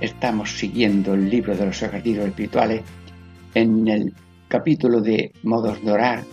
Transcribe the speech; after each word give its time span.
estamos 0.00 0.58
siguiendo 0.58 1.14
el 1.14 1.28
libro 1.28 1.56
de 1.56 1.66
los 1.66 1.82
ejercicios 1.82 2.26
espirituales. 2.26 2.82
En 3.54 3.88
el 3.88 4.14
capítulo 4.48 5.00
de 5.00 5.32
modos 5.42 5.82
de 5.84 5.92
orar, 5.92 6.24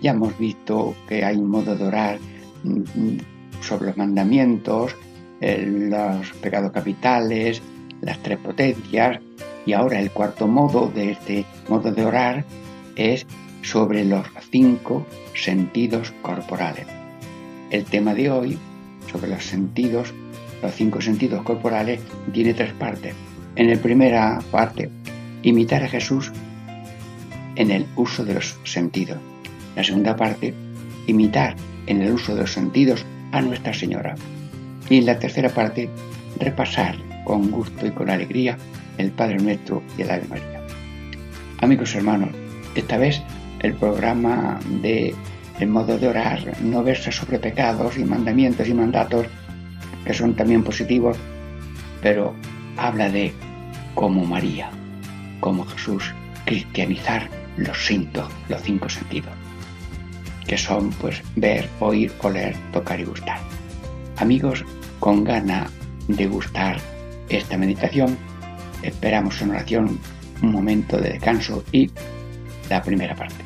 ya 0.00 0.12
hemos 0.12 0.38
visto 0.38 0.94
que 1.08 1.24
hay 1.24 1.36
un 1.36 1.48
modo 1.48 1.76
de 1.76 1.84
orar 1.84 2.18
mm, 2.64 2.78
mm, 2.78 3.18
sobre 3.60 3.88
los 3.88 3.96
mandamientos, 3.96 4.94
los 5.40 6.32
pecados 6.40 6.72
capitales, 6.72 7.60
las 8.00 8.22
tres 8.22 8.38
potencias, 8.38 9.20
y 9.66 9.72
ahora 9.72 10.00
el 10.00 10.10
cuarto 10.10 10.46
modo 10.46 10.88
de 10.94 11.12
este 11.12 11.44
modo 11.68 11.92
de 11.92 12.04
orar 12.04 12.44
es 12.94 13.26
sobre 13.62 14.04
los 14.04 14.26
cinco 14.50 15.04
sentidos 15.34 16.12
corporales. 16.22 16.86
El 17.70 17.84
tema 17.84 18.14
de 18.14 18.30
hoy, 18.30 18.58
sobre 19.10 19.28
los 19.28 19.44
sentidos, 19.44 20.14
los 20.62 20.74
cinco 20.74 21.00
sentidos 21.00 21.42
corporales, 21.42 22.00
tiene 22.32 22.54
tres 22.54 22.72
partes. 22.72 23.14
En 23.54 23.70
la 23.70 23.76
primera 23.76 24.38
parte, 24.50 24.90
imitar 25.42 25.82
a 25.82 25.88
Jesús 25.88 26.32
en 27.56 27.70
el 27.70 27.86
uso 27.96 28.24
de 28.24 28.34
los 28.34 28.56
sentidos. 28.64 29.18
La 29.74 29.84
segunda 29.84 30.16
parte, 30.16 30.54
imitar 31.06 31.56
en 31.86 32.02
el 32.02 32.12
uso 32.12 32.34
de 32.34 32.42
los 32.42 32.52
sentidos 32.52 33.04
a 33.32 33.40
Nuestra 33.40 33.72
Señora. 33.72 34.14
Y 34.88 34.98
en 34.98 35.06
la 35.06 35.18
tercera 35.18 35.48
parte, 35.48 35.88
repasar 36.38 36.96
con 37.24 37.50
gusto 37.50 37.86
y 37.86 37.90
con 37.90 38.10
alegría 38.10 38.56
el 38.98 39.10
Padre 39.10 39.38
Nuestro 39.38 39.82
y 39.98 40.02
el 40.02 40.10
Ave 40.10 40.26
María. 40.28 40.62
Amigos 41.60 41.94
hermanos, 41.94 42.30
esta 42.74 42.98
vez 42.98 43.22
el 43.60 43.74
programa 43.74 44.60
de 44.82 45.14
el 45.58 45.68
modo 45.68 45.96
de 45.98 46.08
orar 46.08 46.62
no 46.62 46.82
versa 46.82 47.10
sobre 47.10 47.38
pecados 47.38 47.96
y 47.96 48.04
mandamientos 48.04 48.68
y 48.68 48.74
mandatos 48.74 49.26
que 50.06 50.14
son 50.14 50.34
también 50.34 50.62
positivos, 50.62 51.16
pero 52.00 52.34
habla 52.76 53.10
de 53.10 53.32
como 53.94 54.24
María, 54.24 54.70
como 55.40 55.66
Jesús, 55.66 56.14
cristianizar 56.44 57.28
los 57.56 57.76
cinco, 57.84 58.28
los 58.48 58.62
cinco 58.62 58.88
sentidos, 58.88 59.32
que 60.46 60.56
son 60.56 60.90
pues 60.90 61.22
ver, 61.34 61.68
oír, 61.80 62.12
oler, 62.22 62.54
tocar 62.72 63.00
y 63.00 63.04
gustar. 63.04 63.38
Amigos, 64.18 64.64
con 65.00 65.24
gana 65.24 65.66
de 66.06 66.26
gustar 66.26 66.78
esta 67.28 67.58
meditación, 67.58 68.16
esperamos 68.82 69.42
en 69.42 69.50
oración 69.50 69.98
un 70.40 70.52
momento 70.52 70.98
de 70.98 71.10
descanso 71.10 71.64
y 71.72 71.90
la 72.70 72.82
primera 72.82 73.16
parte. 73.16 73.45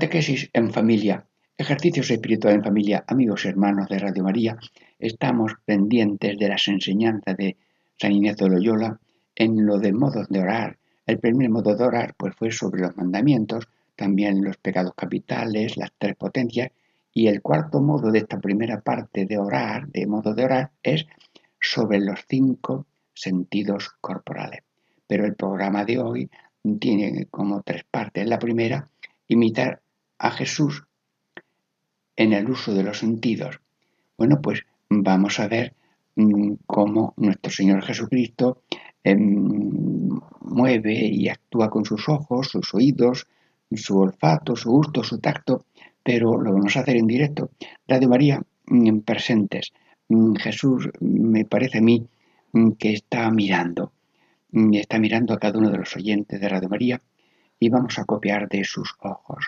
Catequesis 0.00 0.48
en 0.54 0.72
familia, 0.72 1.26
ejercicios 1.58 2.10
espirituales 2.10 2.56
en 2.56 2.64
familia, 2.64 3.04
amigos 3.06 3.44
hermanos 3.44 3.86
de 3.90 3.98
Radio 3.98 4.24
María, 4.24 4.56
estamos 4.98 5.52
pendientes 5.66 6.38
de 6.38 6.48
las 6.48 6.66
enseñanzas 6.68 7.36
de 7.36 7.58
San 7.98 8.12
Inés 8.12 8.38
de 8.38 8.48
Loyola 8.48 8.98
en 9.34 9.66
lo 9.66 9.78
de 9.78 9.92
modos 9.92 10.26
de 10.30 10.40
orar. 10.40 10.78
El 11.04 11.18
primer 11.18 11.50
modo 11.50 11.76
de 11.76 11.84
orar 11.84 12.14
pues, 12.16 12.34
fue 12.34 12.50
sobre 12.50 12.80
los 12.80 12.96
mandamientos, 12.96 13.68
también 13.94 14.42
los 14.42 14.56
pecados 14.56 14.94
capitales, 14.96 15.76
las 15.76 15.90
tres 15.98 16.16
potencias, 16.16 16.70
y 17.12 17.26
el 17.26 17.42
cuarto 17.42 17.82
modo 17.82 18.10
de 18.10 18.20
esta 18.20 18.40
primera 18.40 18.80
parte 18.80 19.26
de 19.26 19.36
orar, 19.36 19.86
de 19.88 20.06
modo 20.06 20.32
de 20.32 20.44
orar, 20.46 20.70
es 20.82 21.06
sobre 21.60 22.00
los 22.00 22.20
cinco 22.26 22.86
sentidos 23.12 23.90
corporales. 24.00 24.62
Pero 25.06 25.26
el 25.26 25.34
programa 25.34 25.84
de 25.84 25.98
hoy 25.98 26.30
tiene 26.80 27.26
como 27.26 27.60
tres 27.60 27.84
partes. 27.84 28.26
La 28.26 28.38
primera, 28.38 28.88
imitar 29.28 29.82
a 30.20 30.30
Jesús 30.30 30.84
en 32.14 32.32
el 32.32 32.48
uso 32.48 32.74
de 32.74 32.84
los 32.84 32.98
sentidos? 32.98 33.60
Bueno, 34.16 34.40
pues 34.42 34.64
vamos 34.90 35.40
a 35.40 35.48
ver 35.48 35.74
mm, 36.16 36.52
cómo 36.66 37.14
nuestro 37.16 37.50
Señor 37.50 37.82
Jesucristo 37.82 38.62
em, 39.02 40.20
mueve 40.42 40.94
y 40.94 41.28
actúa 41.28 41.70
con 41.70 41.84
sus 41.84 42.08
ojos, 42.08 42.48
sus 42.48 42.74
oídos, 42.74 43.26
su 43.74 43.98
olfato, 43.98 44.56
su 44.56 44.70
gusto, 44.70 45.02
su 45.02 45.18
tacto, 45.18 45.64
pero 46.02 46.38
lo 46.38 46.52
vamos 46.52 46.76
a 46.76 46.80
hacer 46.80 46.96
en 46.96 47.06
directo. 47.06 47.50
Radio 47.88 48.08
María 48.10 48.42
mm, 48.66 48.98
presentes. 49.00 49.72
Mm, 50.08 50.34
Jesús 50.34 50.90
me 51.00 51.46
parece 51.46 51.78
a 51.78 51.82
mí 51.82 52.06
que 52.78 52.92
está 52.92 53.30
mirando, 53.30 53.92
está 54.72 54.98
mirando 54.98 55.32
a 55.32 55.38
cada 55.38 55.58
uno 55.58 55.70
de 55.70 55.78
los 55.78 55.96
oyentes 55.96 56.40
de 56.40 56.48
Radio 56.48 56.68
María 56.68 57.00
y 57.58 57.68
vamos 57.68 57.98
a 57.98 58.04
copiar 58.04 58.48
de 58.48 58.64
sus 58.64 58.96
ojos. 59.00 59.46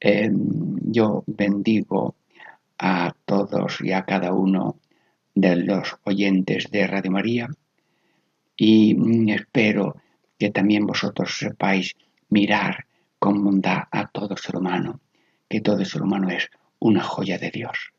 Em, 0.00 0.76
yo 0.92 1.24
bendigo 1.26 2.16
a 2.78 3.14
todos 3.24 3.80
y 3.80 3.92
a 3.92 4.04
cada 4.04 4.32
uno 4.32 4.76
de 5.34 5.56
los 5.56 5.96
oyentes 6.04 6.70
de 6.70 6.86
Radio 6.86 7.10
María 7.10 7.48
y 8.56 8.96
espero 9.32 9.96
que 10.38 10.50
también 10.50 10.86
vosotros 10.86 11.38
sepáis 11.38 11.94
mirar 12.28 12.86
con 13.18 13.42
bondad 13.42 13.84
a 13.90 14.08
todo 14.08 14.36
ser 14.36 14.56
humano, 14.56 15.00
que 15.48 15.60
todo 15.60 15.84
ser 15.84 16.02
humano 16.02 16.28
es 16.28 16.50
una 16.78 17.02
joya 17.02 17.38
de 17.38 17.50
Dios. 17.50 17.92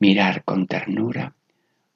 Mirar 0.00 0.44
con 0.44 0.66
ternura 0.66 1.34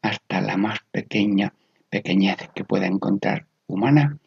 hasta 0.02 0.40
la 0.40 0.56
más 0.56 0.78
pequeña 0.92 1.52
pequeñez 1.90 2.36
que 2.54 2.64
pueda 2.64 2.86
encontrar 2.86 3.46
humana 3.66 4.18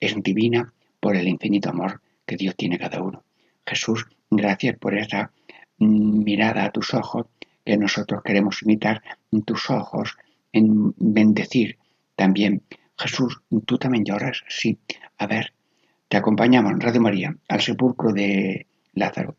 es 0.00 0.14
divina 0.22 0.72
por 1.00 1.16
el 1.16 1.28
infinito 1.28 1.70
amor 1.70 2.00
que 2.24 2.36
Dios 2.36 2.56
tiene 2.56 2.78
cada 2.78 3.02
uno. 3.02 3.24
Jesús 3.66 4.06
Gracias 4.30 4.76
por 4.78 4.96
esa 4.96 5.32
mirada 5.78 6.64
a 6.64 6.70
tus 6.70 6.92
ojos 6.94 7.26
que 7.64 7.76
nosotros 7.76 8.22
queremos 8.22 8.62
imitar 8.62 9.02
tus 9.44 9.70
ojos, 9.70 10.16
en 10.52 10.94
bendecir 10.96 11.78
también. 12.16 12.62
Jesús, 12.96 13.42
¿tú 13.66 13.78
también 13.78 14.04
lloras? 14.04 14.42
Sí. 14.48 14.78
A 15.18 15.26
ver, 15.26 15.52
te 16.08 16.16
acompañamos, 16.16 16.72
Radio 16.78 17.00
María, 17.00 17.36
al 17.48 17.60
sepulcro 17.60 18.12
de 18.12 18.66
Lázaro. 18.94 19.36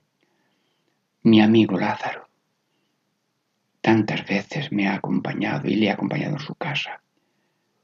Mi 1.23 1.41
amigo 1.41 1.77
Lázaro, 1.77 2.29
tantas 3.81 4.25
veces 4.25 4.71
me 4.71 4.87
ha 4.87 4.95
acompañado 4.95 5.67
y 5.67 5.75
le 5.75 5.87
he 5.87 5.91
acompañado 5.91 6.33
en 6.33 6.39
su 6.39 6.55
casa. 6.55 7.01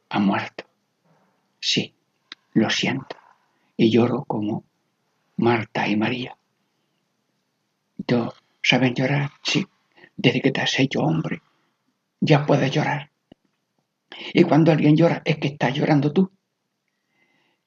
Ha 0.10 0.20
muerto. 0.20 0.66
Sí, 1.60 1.94
lo 2.54 2.70
siento. 2.70 3.18
Y 3.76 3.90
lloro 3.90 4.24
como 4.24 4.64
Marta 5.38 5.88
y 5.88 5.98
María. 5.98 6.38
¿Tú 8.06 8.32
saben 8.62 8.94
llorar? 8.94 9.32
Sí. 9.42 9.66
Desde 10.16 10.42
que 10.42 10.52
te 10.52 10.62
has 10.62 10.80
hecho 10.80 11.02
hombre, 11.02 11.42
ya 12.22 12.46
puedes 12.46 12.72
llorar. 12.72 13.10
Y 14.34 14.44
cuando 14.44 14.72
alguien 14.72 14.96
llora, 14.96 15.24
es 15.26 15.38
que 15.38 15.48
estás 15.48 15.74
llorando 15.74 16.14
tú. 16.14 16.32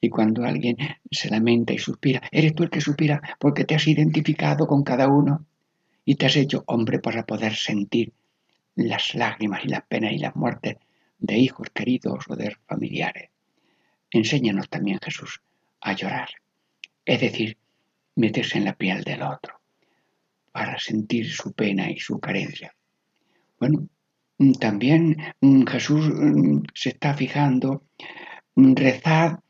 Y 0.00 0.08
cuando 0.08 0.44
alguien 0.44 0.76
se 1.11 1.29
lamenta 1.29 1.73
y 1.73 1.79
suspira, 1.79 2.23
eres 2.31 2.55
tú 2.55 2.62
el 2.62 2.70
que 2.70 2.81
suspira 2.81 3.20
porque 3.40 3.64
te 3.64 3.75
has 3.75 3.87
identificado 3.88 4.67
con 4.69 4.85
cada 4.85 5.08
uno 5.08 5.44
y 6.05 6.14
te 6.14 6.26
has 6.26 6.37
hecho 6.37 6.62
hombre 6.67 7.00
para 7.00 7.26
poder 7.26 7.56
sentir 7.56 8.12
las 8.76 9.14
lágrimas 9.17 9.64
y 9.64 9.69
las 9.69 9.82
penas 9.82 10.12
y 10.12 10.19
las 10.19 10.37
muertes 10.37 10.76
de 11.19 11.37
hijos 11.37 11.69
queridos 11.75 12.25
o 12.29 12.37
de 12.37 12.56
familiares. 12.67 13.31
Enséñanos 14.12 14.70
también, 14.70 15.00
Jesús, 15.02 15.43
a 15.81 15.93
llorar, 15.94 16.29
es 17.05 17.20
decir, 17.20 17.58
meterse 18.14 18.58
en 18.58 18.67
la 18.67 18.75
piel 18.75 19.02
del 19.02 19.23
otro 19.23 19.58
para 20.52 20.78
sentir 20.78 21.30
su 21.30 21.52
pena 21.52 21.90
y 21.90 21.98
su 21.98 22.18
carencia. 22.20 22.74
Bueno, 23.58 23.88
también 24.60 25.16
mm, 25.40 25.64
Jesús 25.64 26.08
mm, 26.08 26.62
se 26.74 26.90
está 26.90 27.14
fijando, 27.14 27.82
mm, 28.54 28.74
rezar 28.74 29.40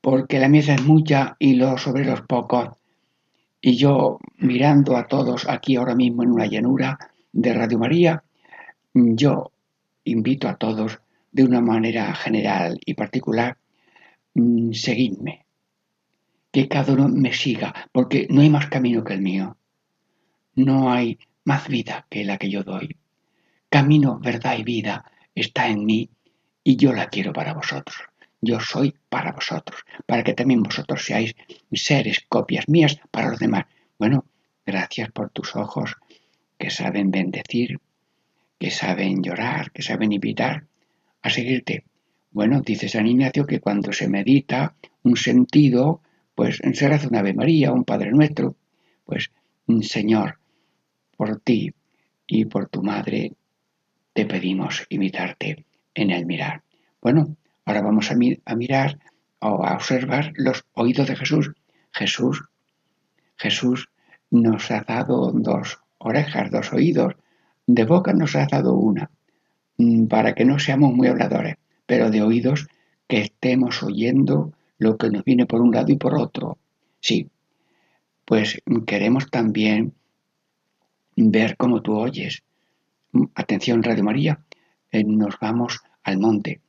porque 0.00 0.38
la 0.38 0.48
mesa 0.48 0.74
es 0.74 0.82
mucha 0.82 1.36
y 1.38 1.54
los 1.54 1.86
obreros 1.86 2.22
pocos. 2.22 2.70
Y 3.60 3.76
yo 3.76 4.18
mirando 4.38 4.96
a 4.96 5.06
todos 5.06 5.46
aquí 5.48 5.76
ahora 5.76 5.94
mismo 5.94 6.22
en 6.22 6.30
una 6.30 6.46
llanura 6.46 6.98
de 7.32 7.52
Radio 7.52 7.78
María, 7.78 8.24
yo 8.94 9.52
invito 10.04 10.48
a 10.48 10.56
todos 10.56 10.98
de 11.30 11.44
una 11.44 11.60
manera 11.60 12.14
general 12.14 12.78
y 12.84 12.94
particular, 12.94 13.58
mm, 14.34 14.72
seguidme, 14.72 15.46
que 16.50 16.68
cada 16.68 16.92
uno 16.94 17.08
me 17.08 17.32
siga, 17.32 17.74
porque 17.92 18.26
no 18.30 18.40
hay 18.40 18.50
más 18.50 18.66
camino 18.66 19.04
que 19.04 19.14
el 19.14 19.22
mío. 19.22 19.56
No 20.66 20.92
hay 20.92 21.18
más 21.44 21.68
vida 21.68 22.06
que 22.10 22.24
la 22.24 22.38
que 22.38 22.50
yo 22.50 22.62
doy. 22.62 22.96
Camino, 23.68 24.18
verdad 24.18 24.58
y 24.58 24.64
vida 24.64 25.10
está 25.34 25.68
en 25.68 25.84
mí 25.84 26.10
y 26.64 26.76
yo 26.76 26.92
la 26.92 27.06
quiero 27.08 27.32
para 27.32 27.54
vosotros 27.54 28.10
yo 28.40 28.58
soy 28.60 28.94
para 29.08 29.32
vosotros, 29.32 29.84
para 30.06 30.24
que 30.24 30.34
también 30.34 30.62
vosotros 30.62 31.04
seáis 31.04 31.34
seres, 31.72 32.24
copias 32.28 32.68
mías 32.68 32.98
para 33.10 33.30
los 33.30 33.38
demás. 33.38 33.66
Bueno, 33.98 34.24
gracias 34.64 35.10
por 35.10 35.30
tus 35.30 35.54
ojos 35.56 35.96
que 36.58 36.70
saben 36.70 37.10
bendecir, 37.10 37.78
que 38.58 38.70
saben 38.70 39.22
llorar, 39.22 39.72
que 39.72 39.82
saben 39.82 40.12
invitar 40.12 40.64
a 41.22 41.30
seguirte. 41.30 41.84
Bueno, 42.30 42.62
dice 42.62 42.88
San 42.88 43.06
Ignacio 43.06 43.46
que 43.46 43.60
cuando 43.60 43.92
se 43.92 44.08
medita 44.08 44.74
un 45.02 45.16
sentido, 45.16 46.00
pues 46.34 46.60
se 46.72 46.86
hace 46.86 47.08
una 47.08 47.20
Ave 47.20 47.34
María, 47.34 47.72
un 47.72 47.84
Padre 47.84 48.10
Nuestro, 48.10 48.56
pues 49.04 49.30
Señor, 49.82 50.38
por 51.20 51.38
ti 51.40 51.70
y 52.26 52.46
por 52.46 52.70
tu 52.70 52.82
madre 52.82 53.34
te 54.14 54.24
pedimos 54.24 54.86
imitarte 54.88 55.66
en 55.94 56.10
el 56.12 56.24
mirar. 56.24 56.62
Bueno, 57.02 57.36
Ahora 57.70 57.82
vamos 57.82 58.10
a, 58.10 58.16
mirar 58.56 58.98
o 59.38 59.64
a 59.64 59.74
observar 59.74 60.32
los 60.34 60.64
oídos 60.74 61.06
de 61.06 61.14
Jesús. 61.14 61.52
Jesús, 61.92 62.42
Jesús 63.36 63.88
nos 64.28 64.72
ha 64.72 64.80
dado 64.80 65.30
dos 65.30 65.78
orejas, 65.98 66.50
dos 66.50 66.72
oídos. 66.72 67.14
De 67.68 67.84
boca 67.84 68.12
nos 68.12 68.34
ha 68.34 68.46
dado 68.46 68.74
una, 68.74 69.08
mm, 69.76 70.06
para 70.06 70.34
que 70.34 70.44
no 70.44 70.58
seamos 70.58 70.92
muy 70.92 71.06
habladores, 71.06 71.58
pero 71.86 72.10
de 72.10 72.22
oídos 72.22 72.66
que 73.06 73.20
estemos 73.20 73.84
oyendo 73.84 74.52
lo 74.78 74.96
que 74.96 75.10
nos 75.10 75.22
viene 75.22 75.46
por 75.46 75.60
un 75.60 75.72
lado 75.72 75.92
y 75.92 75.96
por 75.96 76.16
otro. 76.16 76.58
Sí, 76.98 77.30
pues 78.24 78.60
queremos 78.84 79.30
también 79.30 79.94
ver 81.28 81.56
cómo 81.56 81.82
tú 81.82 81.96
oyes. 81.98 82.42
Atención, 83.34 83.82
Radio 83.82 84.04
María, 84.04 84.40
eh, 84.90 85.04
nos 85.04 85.38
vamos 85.40 85.80
al 86.02 86.18
monte. 86.18 86.60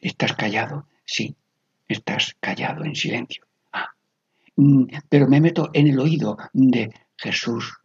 ¿Estás 0.00 0.34
callado? 0.34 0.86
Sí, 1.04 1.34
estás 1.88 2.36
callado 2.38 2.84
en 2.84 2.94
silencio. 2.94 3.44
Ah, 3.72 3.90
mm, 4.56 4.84
pero 5.08 5.26
me 5.26 5.40
meto 5.40 5.70
en 5.72 5.88
el 5.88 5.98
oído 5.98 6.36
de 6.52 6.92
Jesús, 7.16 7.78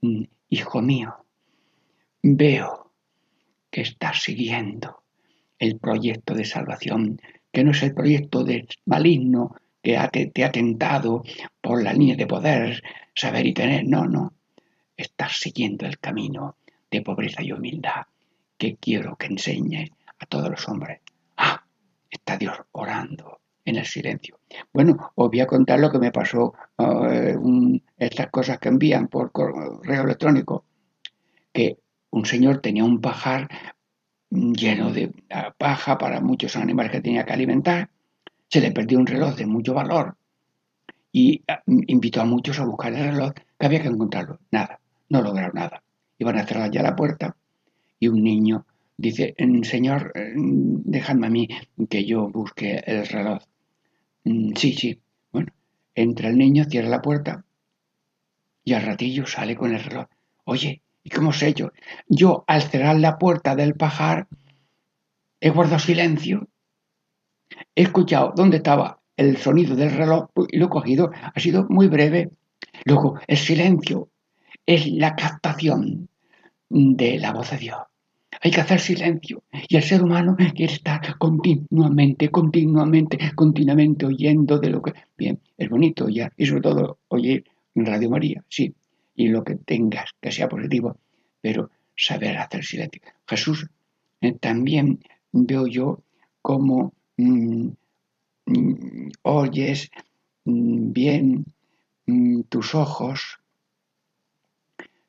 mm, 0.00 0.22
hijo 0.48 0.80
mío. 0.80 1.14
Veo 2.22 2.92
que 3.70 3.82
estás 3.82 4.22
siguiendo 4.22 5.02
el 5.58 5.78
proyecto 5.78 6.34
de 6.34 6.44
salvación, 6.44 7.20
que 7.52 7.64
no 7.64 7.72
es 7.72 7.82
el 7.82 7.94
proyecto 7.94 8.44
de 8.44 8.66
maligno 8.86 9.56
que 9.82 10.26
te 10.26 10.44
ha 10.44 10.52
tentado 10.52 11.24
por 11.60 11.82
la 11.82 11.92
línea 11.92 12.16
de 12.16 12.26
poder, 12.26 12.82
saber 13.14 13.46
y 13.46 13.54
tener. 13.54 13.86
No, 13.86 14.06
no. 14.06 14.32
Estás 14.98 15.38
siguiendo 15.38 15.86
el 15.86 15.98
camino 16.00 16.56
de 16.90 17.02
pobreza 17.02 17.40
y 17.42 17.52
humildad 17.52 18.06
que 18.58 18.76
quiero 18.76 19.16
que 19.16 19.26
enseñe 19.26 19.92
a 20.18 20.26
todos 20.26 20.50
los 20.50 20.68
hombres. 20.68 21.00
Está 22.10 22.36
Dios 22.36 22.56
orando 22.72 23.38
en 23.64 23.76
el 23.76 23.86
silencio. 23.86 24.40
Bueno, 24.72 25.12
os 25.14 25.28
voy 25.28 25.40
a 25.40 25.46
contar 25.46 25.78
lo 25.78 25.92
que 25.92 25.98
me 25.98 26.10
pasó, 26.10 26.54
eh, 26.78 27.36
estas 27.96 28.30
cosas 28.30 28.58
que 28.58 28.68
envían 28.68 29.08
por 29.08 29.30
correo 29.30 30.02
electrónico, 30.02 30.64
que 31.52 31.78
un 32.10 32.24
señor 32.24 32.60
tenía 32.60 32.82
un 32.82 33.00
pajar 33.00 33.48
lleno 34.30 34.92
de 34.92 35.12
paja 35.58 35.96
para 35.96 36.20
muchos 36.20 36.56
animales 36.56 36.90
que 36.90 37.02
tenía 37.02 37.24
que 37.24 37.34
alimentar, 37.34 37.90
se 38.48 38.60
le 38.60 38.72
perdió 38.72 38.98
un 38.98 39.06
reloj 39.06 39.36
de 39.36 39.46
mucho 39.46 39.74
valor 39.74 40.16
y 41.12 41.42
ah, 41.48 41.62
invitó 41.66 42.20
a 42.20 42.24
muchos 42.24 42.58
a 42.58 42.64
buscar 42.64 42.92
el 42.94 43.12
reloj, 43.12 43.32
que 43.58 43.66
había 43.66 43.82
que 43.82 43.88
encontrarlo. 43.88 44.40
Nada, 44.50 44.80
no 45.08 45.22
lograron 45.22 45.54
nada. 45.54 45.82
Iban 46.18 46.38
a 46.38 46.46
cerrar 46.46 46.70
ya 46.70 46.82
la 46.82 46.96
puerta 46.96 47.36
y 48.00 48.08
un 48.08 48.22
niño 48.22 48.64
Dice, 48.98 49.36
Señor, 49.62 50.10
eh, 50.16 50.32
déjame 50.34 51.28
a 51.28 51.30
mí 51.30 51.48
que 51.88 52.04
yo 52.04 52.28
busque 52.28 52.82
el 52.84 53.06
reloj. 53.06 53.44
Mm, 54.24 54.54
sí, 54.56 54.72
sí. 54.72 55.00
Bueno, 55.30 55.52
entra 55.94 56.28
el 56.28 56.36
niño, 56.36 56.64
cierra 56.64 56.88
la 56.88 57.00
puerta 57.00 57.44
y 58.64 58.74
al 58.74 58.82
ratillo 58.82 59.24
sale 59.24 59.54
con 59.54 59.72
el 59.72 59.84
reloj. 59.84 60.06
Oye, 60.44 60.82
¿y 61.04 61.10
cómo 61.10 61.32
sé 61.32 61.54
yo? 61.54 61.70
Yo 62.08 62.42
al 62.48 62.62
cerrar 62.62 62.98
la 62.98 63.18
puerta 63.18 63.54
del 63.54 63.74
pajar 63.74 64.26
he 65.40 65.50
guardado 65.50 65.78
silencio. 65.78 66.48
He 67.76 67.82
escuchado 67.82 68.32
dónde 68.34 68.56
estaba 68.56 69.00
el 69.16 69.36
sonido 69.36 69.76
del 69.76 69.92
reloj 69.92 70.30
y 70.48 70.58
lo 70.58 70.66
he 70.66 70.70
cogido. 70.70 71.12
Ha 71.12 71.38
sido 71.38 71.66
muy 71.68 71.86
breve. 71.86 72.30
Luego, 72.84 73.20
el 73.28 73.36
silencio 73.36 74.07
es 74.68 74.86
la 74.86 75.16
captación 75.16 76.10
de 76.68 77.18
la 77.18 77.32
voz 77.32 77.52
de 77.52 77.56
Dios. 77.56 77.78
Hay 78.42 78.50
que 78.50 78.60
hacer 78.60 78.78
silencio. 78.78 79.42
Y 79.66 79.76
el 79.76 79.82
ser 79.82 80.02
humano 80.02 80.36
quiere 80.36 80.74
estar 80.74 81.16
continuamente, 81.16 82.28
continuamente, 82.28 83.18
continuamente 83.34 84.04
oyendo 84.04 84.58
de 84.58 84.68
lo 84.68 84.82
que... 84.82 84.92
Bien, 85.16 85.40
es 85.56 85.70
bonito 85.70 86.10
ya. 86.10 86.30
Y 86.36 86.44
sobre 86.44 86.60
todo 86.60 86.98
oír 87.08 87.44
Radio 87.74 88.10
María, 88.10 88.44
sí. 88.50 88.74
Y 89.14 89.28
lo 89.28 89.42
que 89.42 89.56
tengas 89.56 90.10
que 90.20 90.30
sea 90.30 90.50
positivo. 90.50 90.98
Pero 91.40 91.70
saber 91.96 92.36
hacer 92.36 92.62
silencio. 92.62 93.00
Jesús 93.26 93.66
eh, 94.20 94.32
también 94.32 95.00
veo 95.32 95.66
yo 95.66 96.02
como 96.42 96.92
mm, 97.16 97.68
mm, 98.44 99.08
oyes 99.22 99.90
mm, 100.44 100.92
bien 100.92 101.46
tus 102.50 102.74
ojos, 102.74 103.38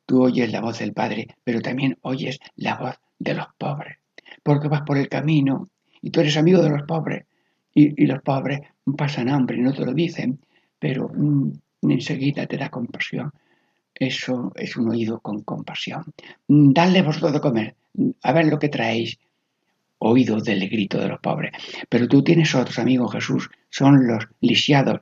tú 0.09 0.23
oyes 0.23 0.51
la 0.51 0.59
voz 0.59 0.79
del 0.79 0.91
Padre, 0.91 1.27
pero 1.43 1.61
también 1.61 1.99
oyes 2.01 2.39
la 2.55 2.77
voz 2.77 2.99
de 3.19 3.35
los 3.35 3.45
pobres, 3.59 3.99
porque 4.41 4.67
vas 4.67 4.81
por 4.81 4.97
el 4.97 5.07
camino 5.07 5.69
y 6.01 6.09
tú 6.09 6.21
eres 6.21 6.35
amigo 6.35 6.63
de 6.63 6.71
los 6.71 6.81
pobres 6.81 7.25
y, 7.75 8.07
los 8.07 8.19
pobres 8.23 8.61
pasan 8.97 9.29
hambre 9.29 9.57
y 9.57 9.61
no 9.61 9.71
te 9.71 9.85
lo 9.85 9.93
dicen, 9.93 10.39
pero 10.79 11.11
mm, 11.13 11.51
enseguida 11.83 12.47
te 12.47 12.57
da 12.57 12.69
compasión. 12.69 13.31
Eso 13.93 14.51
es 14.55 14.75
un 14.77 14.89
oído 14.89 15.19
con 15.19 15.43
compasión. 15.43 16.05
Mm, 16.47 16.71
Dadle 16.73 17.03
vosotros 17.03 17.33
de 17.33 17.41
comer, 17.41 17.75
a 18.23 18.33
ver 18.33 18.47
lo 18.47 18.57
que 18.57 18.69
traéis. 18.69 19.19
Oído 19.99 20.39
del 20.39 20.67
grito 20.69 20.97
de 20.97 21.09
los 21.09 21.19
pobres. 21.19 21.51
Pero 21.89 22.07
tú 22.07 22.23
tienes 22.23 22.55
otros 22.55 22.79
amigos, 22.79 23.11
Jesús, 23.11 23.49
son 23.69 24.07
los 24.07 24.27
lisiados. 24.39 25.01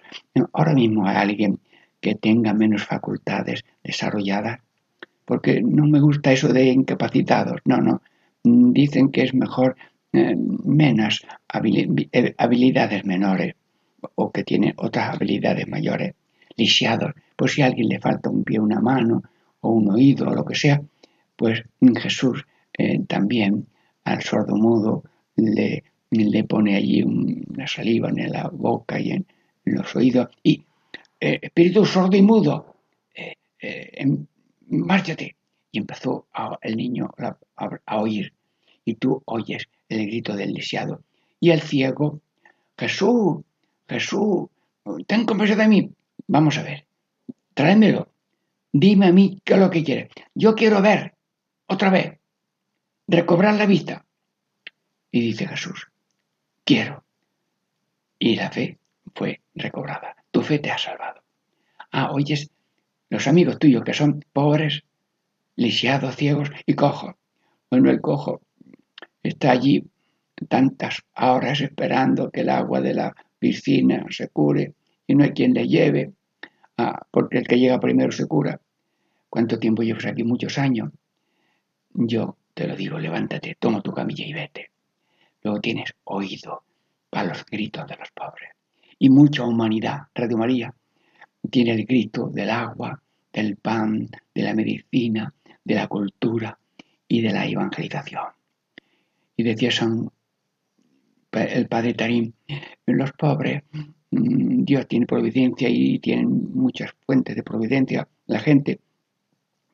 Ahora 0.51 0.73
mismo 0.73 1.07
hay 1.07 1.15
alguien 1.15 1.59
que 2.01 2.15
tenga 2.15 2.53
menos 2.53 2.83
facultades 2.83 3.63
desarrolladas 3.83 4.59
porque 5.27 5.61
no 5.61 5.85
me 5.85 5.99
gusta 5.99 6.31
eso 6.31 6.47
de 6.47 6.67
incapacitados, 6.67 7.59
no, 7.65 7.81
no, 7.81 8.01
dicen 8.43 9.11
que 9.11 9.23
es 9.23 9.33
mejor 9.33 9.75
eh, 10.13 10.37
menos 10.63 11.21
eh, 11.53 12.33
habilidades 12.37 13.03
menores, 13.03 13.53
o 14.15 14.31
que 14.31 14.45
tienen 14.45 14.73
otras 14.77 15.13
habilidades 15.13 15.67
mayores, 15.67 16.13
lisiados, 16.55 17.13
pues 17.35 17.51
si 17.51 17.61
a 17.61 17.65
alguien 17.65 17.89
le 17.89 17.99
falta 17.99 18.29
un 18.29 18.45
pie, 18.45 18.61
una 18.61 18.79
mano 18.79 19.21
o 19.59 19.71
un 19.71 19.91
oído 19.91 20.29
o 20.29 20.33
lo 20.33 20.45
que 20.45 20.55
sea, 20.55 20.81
pues 21.35 21.61
Jesús 21.97 22.45
eh, 22.77 23.01
también 23.05 23.67
al 24.05 24.21
sordo 24.21 24.55
mudo 24.55 25.03
le, 25.35 25.83
pone 26.47 26.77
allí 26.77 27.03
una 27.03 27.67
saliva 27.67 28.07
en 28.09 28.31
la 28.31 28.47
boca 28.47 28.97
y 28.97 29.11
en 29.11 29.25
los 29.65 29.93
oídos 29.93 30.29
y 30.41 30.63
espíritu 31.19 31.83
sordo 31.85 32.15
y 32.15 32.21
mudo, 32.21 32.77
em, 33.59 34.25
márchate. 34.67 35.35
Y 35.71 35.79
empezó 35.79 36.27
el 36.61 36.77
niño 36.77 37.09
a, 37.57 37.97
oír 37.97 38.33
y 38.85 38.95
tú 38.95 39.21
oyes 39.25 39.67
el 39.89 40.07
grito 40.07 40.35
del 40.35 40.53
lisiado. 40.53 41.03
Y 41.39 41.51
el 41.51 41.61
ciego, 41.61 42.21
Jesús, 42.77 43.43
Jesús, 43.87 44.47
ten 45.05 45.25
compasión 45.25 45.59
de 45.59 45.67
mí. 45.67 45.91
Vamos 46.27 46.57
a 46.57 46.63
ver, 46.63 46.85
tráemelo. 47.53 48.11
Dime 48.71 49.07
a 49.07 49.11
mí 49.11 49.41
qué 49.43 49.53
es 49.53 49.59
lo 49.59 49.69
que 49.69 49.83
quieres. 49.83 50.09
Yo 50.33 50.55
quiero 50.55 50.81
ver 50.81 51.15
otra 51.67 51.89
vez, 51.89 52.17
recobrar 53.07 53.55
la 53.55 53.65
vista. 53.65 54.05
Y 55.11 55.21
dice 55.21 55.47
Jesús, 55.47 55.89
quiero. 56.63 57.03
Y 58.19 58.35
la 58.35 58.51
fe 58.51 58.79
fue 59.13 59.41
recobrada. 59.55 60.15
Tu 60.31 60.41
fe 60.41 60.59
te 60.59 60.71
ha 60.71 60.77
salvado. 60.77 61.21
Ah, 61.91 62.11
oyes, 62.11 62.49
los 63.09 63.27
amigos 63.27 63.59
tuyos 63.59 63.83
que 63.83 63.93
son 63.93 64.23
pobres, 64.33 64.83
lisiados, 65.55 66.15
ciegos 66.15 66.49
y 66.65 66.73
cojos. 66.73 67.15
Bueno, 67.69 67.89
el 67.89 68.01
cojo 68.01 68.41
está 69.23 69.51
allí 69.51 69.85
tantas 70.47 71.03
horas 71.15 71.61
esperando 71.61 72.29
que 72.29 72.41
el 72.41 72.49
agua 72.49 72.81
de 72.81 72.93
la 72.93 73.15
piscina 73.39 74.05
se 74.09 74.29
cure 74.29 74.73
y 75.07 75.15
no 75.15 75.23
hay 75.23 75.31
quien 75.31 75.53
le 75.53 75.67
lleve, 75.67 76.13
ah, 76.77 77.01
porque 77.11 77.39
el 77.39 77.47
que 77.47 77.59
llega 77.59 77.79
primero 77.79 78.11
se 78.11 78.27
cura. 78.27 78.59
¿Cuánto 79.29 79.59
tiempo 79.59 79.83
llevas 79.83 80.05
aquí? 80.05 80.23
Muchos 80.23 80.57
años. 80.57 80.91
Yo 81.93 82.37
te 82.53 82.67
lo 82.67 82.75
digo, 82.75 82.99
levántate, 82.99 83.55
toma 83.59 83.81
tu 83.81 83.91
camilla 83.91 84.25
y 84.25 84.33
vete. 84.33 84.71
Luego 85.43 85.59
tienes 85.59 85.93
oído 86.05 86.63
para 87.09 87.29
los 87.29 87.45
gritos 87.45 87.87
de 87.87 87.95
los 87.95 88.11
pobres. 88.11 88.49
Y 88.99 89.09
mucha 89.09 89.43
humanidad, 89.43 90.07
Radio 90.13 90.37
tiene 91.49 91.71
el 91.71 91.85
grito 91.85 92.29
del 92.29 92.49
agua, 92.49 93.01
del 93.31 93.57
pan, 93.57 94.09
de 94.33 94.41
la 94.41 94.53
medicina, 94.53 95.33
de 95.63 95.75
la 95.75 95.87
cultura 95.87 96.57
y 97.07 97.21
de 97.21 97.31
la 97.31 97.45
evangelización. 97.45 98.25
Y 99.35 99.43
decía 99.43 99.71
San, 99.71 100.09
el 101.31 101.67
padre 101.67 101.93
Tarín, 101.93 102.33
los 102.85 103.11
pobres, 103.13 103.63
mm, 104.11 104.63
Dios 104.63 104.87
tiene 104.87 105.05
providencia 105.05 105.69
y 105.69 105.99
tienen 105.99 106.51
muchas 106.53 106.91
fuentes 107.05 107.35
de 107.35 107.43
providencia 107.43 108.07
la 108.25 108.39
gente, 108.39 108.79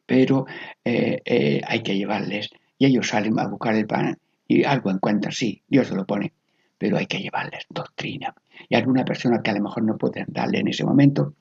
pero 0.05 0.45
eh, 0.83 1.21
eh, 1.25 1.61
hay 1.65 1.81
que 1.81 1.95
llevarles 1.95 2.49
y 2.77 2.85
ellos 2.85 3.07
salen 3.07 3.39
a 3.39 3.47
buscar 3.47 3.75
el 3.75 3.87
pan 3.87 4.17
y 4.47 4.63
algo 4.63 4.91
encuentran, 4.91 5.31
sí, 5.31 5.63
Dios 5.67 5.87
se 5.87 5.95
lo 5.95 6.05
pone, 6.05 6.33
pero 6.77 6.97
hay 6.97 7.05
que 7.05 7.19
llevarles 7.19 7.65
doctrina. 7.69 8.35
Y 8.69 8.75
alguna 8.75 9.05
persona 9.05 9.41
que 9.41 9.51
a 9.51 9.55
lo 9.55 9.63
mejor 9.63 9.83
no 9.83 9.97
pueden 9.97 10.25
darle 10.27 10.59
en 10.59 10.67
ese 10.67 10.83
momento, 10.83 11.33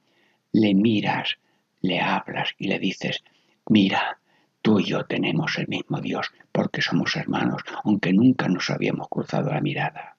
le 0.52 0.74
miras, 0.74 1.38
le 1.80 2.00
hablas 2.00 2.50
y 2.58 2.68
le 2.68 2.78
dices, 2.78 3.24
mira, 3.68 4.18
tú 4.60 4.78
y 4.78 4.84
yo 4.84 5.04
tenemos 5.04 5.58
el 5.58 5.68
mismo 5.68 6.00
Dios 6.00 6.30
porque 6.52 6.82
somos 6.82 7.16
hermanos, 7.16 7.62
aunque 7.84 8.12
nunca 8.12 8.48
nos 8.48 8.70
habíamos 8.70 9.08
cruzado 9.08 9.52
la 9.52 9.60
mirada. 9.60 10.16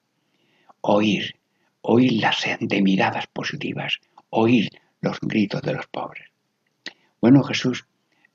Oír, 0.82 1.36
oír 1.80 2.12
la 2.20 2.32
sed 2.32 2.58
de 2.60 2.82
miradas 2.82 3.26
positivas, 3.28 4.00
oír 4.30 4.68
los 5.00 5.18
gritos 5.20 5.62
de 5.62 5.74
los 5.74 5.86
pobres. 5.86 6.28
Bueno, 7.20 7.42
Jesús, 7.42 7.86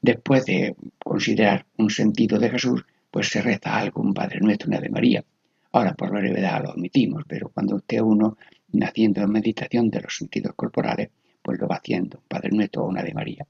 después 0.01 0.45
de 0.45 0.75
considerar 0.97 1.65
un 1.77 1.89
sentido 1.89 2.39
de 2.39 2.49
Jesús, 2.49 2.85
pues 3.11 3.27
se 3.27 3.41
reza 3.41 3.77
algo, 3.77 4.01
un 4.01 4.13
Padre 4.13 4.39
Nuestro, 4.39 4.67
una 4.67 4.79
de 4.79 4.89
María. 4.89 5.23
Ahora, 5.71 5.93
por 5.93 6.09
brevedad 6.11 6.63
lo 6.63 6.71
omitimos, 6.71 7.23
pero 7.27 7.49
cuando 7.49 7.75
usted 7.75 8.01
uno, 8.01 8.37
haciendo 8.81 9.27
meditación 9.27 9.89
de 9.89 10.01
los 10.01 10.15
sentidos 10.15 10.53
corporales, 10.55 11.09
pues 11.49 11.59
lo 11.59 11.67
va 11.67 11.77
haciendo, 11.77 12.21
Padre 12.27 12.51
Nuestro 12.51 12.85
una 12.85 13.01
de 13.01 13.11
María. 13.11 13.47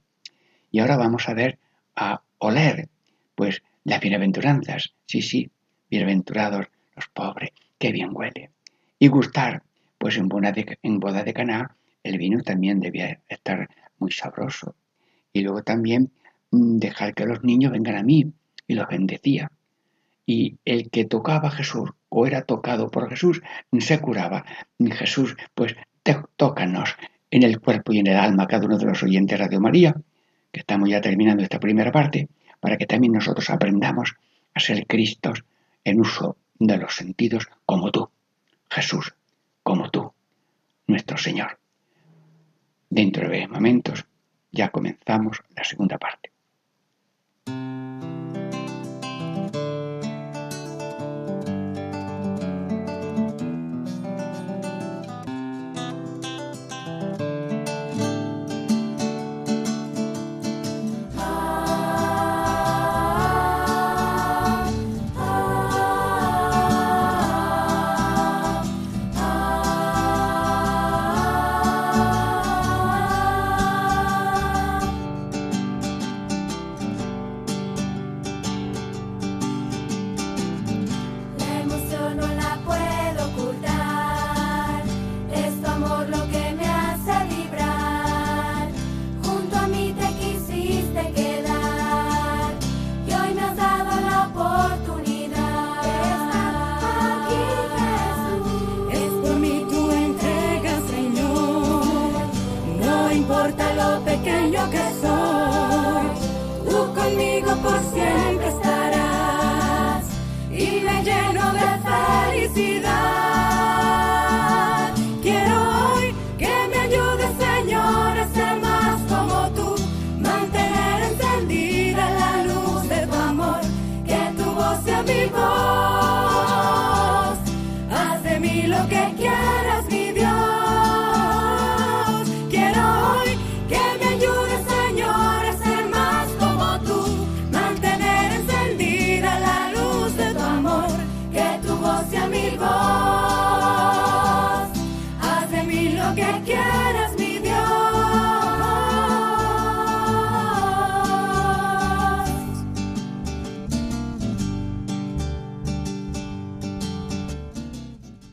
Y 0.72 0.80
ahora 0.80 0.96
vamos 0.96 1.28
a 1.28 1.34
ver, 1.34 1.60
a 1.98 2.22
oler, 2.38 2.88
pues 3.36 3.62
las 3.84 4.00
bienaventuranzas, 4.00 4.94
sí, 5.06 5.22
sí, 5.22 5.52
bienaventurados 5.92 6.68
los 6.96 7.10
pobres, 7.10 7.50
qué 7.78 7.92
bien 7.92 8.12
huele. 8.14 8.52
Y 9.00 9.10
gustar, 9.10 9.64
pues 9.98 10.16
en 10.16 10.30
boda 10.30 10.54
de, 10.54 10.80
en 10.82 11.02
boda 11.02 11.24
de 11.24 11.34
Caná 11.34 11.76
el 12.02 12.18
vino 12.18 12.42
también 12.42 12.80
debía 12.80 13.20
estar 13.28 13.68
muy 13.98 14.14
sabroso. 14.14 14.76
Y 15.34 15.42
luego 15.42 15.62
también 15.64 16.14
mm, 16.52 16.78
dejar 16.78 17.14
que 17.14 17.26
los 17.26 17.44
niños 17.44 17.74
vengan 17.74 17.98
a 17.98 18.04
mí 18.04 18.32
y 18.66 18.76
los 18.76 18.88
bendecía. 18.88 19.52
Y 20.26 20.56
el 20.64 20.90
que 20.90 21.04
tocaba 21.04 21.50
a 21.50 21.52
Jesús 21.52 21.90
o 22.08 22.26
era 22.26 22.44
tocado 22.44 22.90
por 22.90 23.10
Jesús 23.10 23.42
se 23.78 24.00
curaba. 24.00 24.46
Jesús, 24.80 25.36
pues 25.54 25.76
tócanos 26.38 26.96
en 27.32 27.44
el 27.44 27.60
cuerpo 27.60 27.94
y 27.94 28.00
en 28.00 28.08
el 28.08 28.18
alma 28.18 28.48
cada 28.48 28.66
uno 28.66 28.78
de 28.78 28.86
los 28.86 29.04
oyentes 29.04 29.38
de 29.38 29.46
Radio 29.46 29.60
María, 29.60 29.96
que 30.52 30.60
estamos 30.60 30.90
ya 30.90 31.02
terminando 31.02 31.44
esta 31.44 31.60
primera 31.60 31.92
parte, 31.92 32.28
para 32.60 32.78
que 32.78 32.86
también 32.86 33.14
nosotros 33.14 33.50
aprendamos 33.50 34.16
a 34.54 34.60
ser 34.60 34.86
Cristos 34.88 35.44
en 35.84 36.02
uso 36.02 36.38
de 36.58 36.78
los 36.78 36.96
sentidos 36.96 37.48
como 37.66 37.92
tú, 37.92 38.10
Jesús, 38.70 39.14
como 39.64 39.90
tú, 39.90 40.12
nuestro 40.88 41.18
Señor. 41.18 41.60
Dentro 42.90 43.30
de 43.30 43.48
momentos 43.48 44.06
ya 44.52 44.70
comenzamos 44.70 45.42
la 45.56 45.64
segunda 45.64 45.98
parte. 45.98 46.32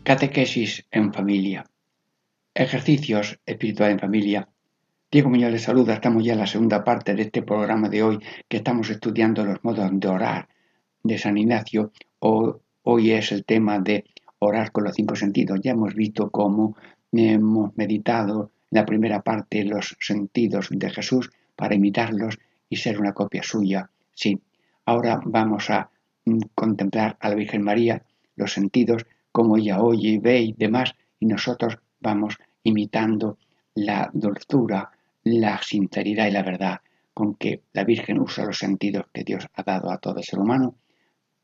Catequesis 0.07 0.87
en 0.93 1.13
familia. 1.13 1.67
Ejercicios 2.55 3.41
espirituales 3.45 3.95
en 3.95 3.99
familia. 3.99 4.49
Diego 5.11 5.31
Muñoz 5.31 5.51
les 5.51 5.65
saluda, 5.65 5.95
estamos 5.95 6.23
ya 6.23 6.35
en 6.35 6.39
la 6.39 6.47
segunda 6.47 6.85
parte 6.85 7.13
de 7.17 7.23
este 7.23 7.43
programa 7.43 7.89
de 7.89 8.05
hoy 8.05 8.21
que 8.47 8.59
estamos 8.59 8.89
estudiando 8.89 9.45
los 9.45 9.65
modos 9.65 9.91
de 9.93 10.07
orar 10.07 10.49
de 11.03 11.19
San 11.19 11.37
Ignacio. 11.37 11.91
Hoy 12.21 13.11
es 13.11 13.33
el 13.33 13.45
tema 13.45 13.81
de 13.81 14.05
orar 14.39 14.71
con 14.71 14.85
los 14.85 14.95
cinco 14.95 15.17
sentidos. 15.17 15.59
Ya 15.61 15.73
hemos 15.73 15.97
visto 15.97 16.31
cómo 16.31 16.77
hemos 17.11 17.77
meditado 17.77 18.53
en 18.71 18.79
la 18.79 18.87
primera 18.87 19.23
parte 19.23 19.65
los 19.65 19.97
sentidos 19.99 20.69
de 20.71 20.89
Jesús 20.89 21.33
para 21.57 21.75
imitarlos 21.75 22.39
y 22.69 22.77
ser 22.77 23.01
una 23.01 23.13
copia 23.13 23.43
suya. 23.43 23.91
Sí, 24.15 24.41
ahora 24.85 25.21
vamos 25.25 25.69
a 25.71 25.91
mm, 26.27 26.39
contemplar 26.55 27.17
a 27.19 27.29
la 27.29 27.35
Virgen 27.35 27.65
María, 27.65 28.05
los 28.37 28.53
sentidos, 28.53 29.05
cómo 29.37 29.59
ella 29.59 29.83
oye 29.83 30.13
y 30.13 30.19
ve 30.19 30.41
y 30.41 30.53
demás, 30.55 30.95
y 31.21 31.27
nosotros 31.27 31.77
vamos 32.01 32.39
imitando 32.63 33.37
la 33.75 34.09
dulzura, 34.15 34.91
la 35.25 35.61
sinceridad 35.63 36.27
y 36.29 36.31
la 36.31 36.43
verdad 36.43 36.81
con 37.13 37.35
que 37.35 37.61
la 37.75 37.85
Virgen 37.85 38.19
usa 38.19 38.47
los 38.47 38.57
sentidos 38.57 39.05
que 39.13 39.25
Dios 39.25 39.47
ha 39.53 39.63
dado 39.63 39.91
a 39.91 39.99
todo 39.99 40.23
ser 40.23 40.39
humano 40.39 40.77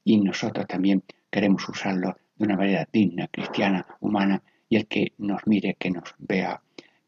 y 0.04 0.18
nosotros 0.22 0.66
también 0.66 1.02
queremos 1.30 1.68
usarlo 1.68 2.16
de 2.37 2.46
una 2.46 2.56
manera 2.56 2.88
digna, 2.90 3.28
cristiana, 3.28 3.87
humana 4.00 4.42
y 4.70 4.76
el 4.76 4.87
que 4.87 5.12
nos 5.18 5.46
mire, 5.46 5.76
que 5.78 5.90
nos 5.90 6.14
vea 6.16 6.62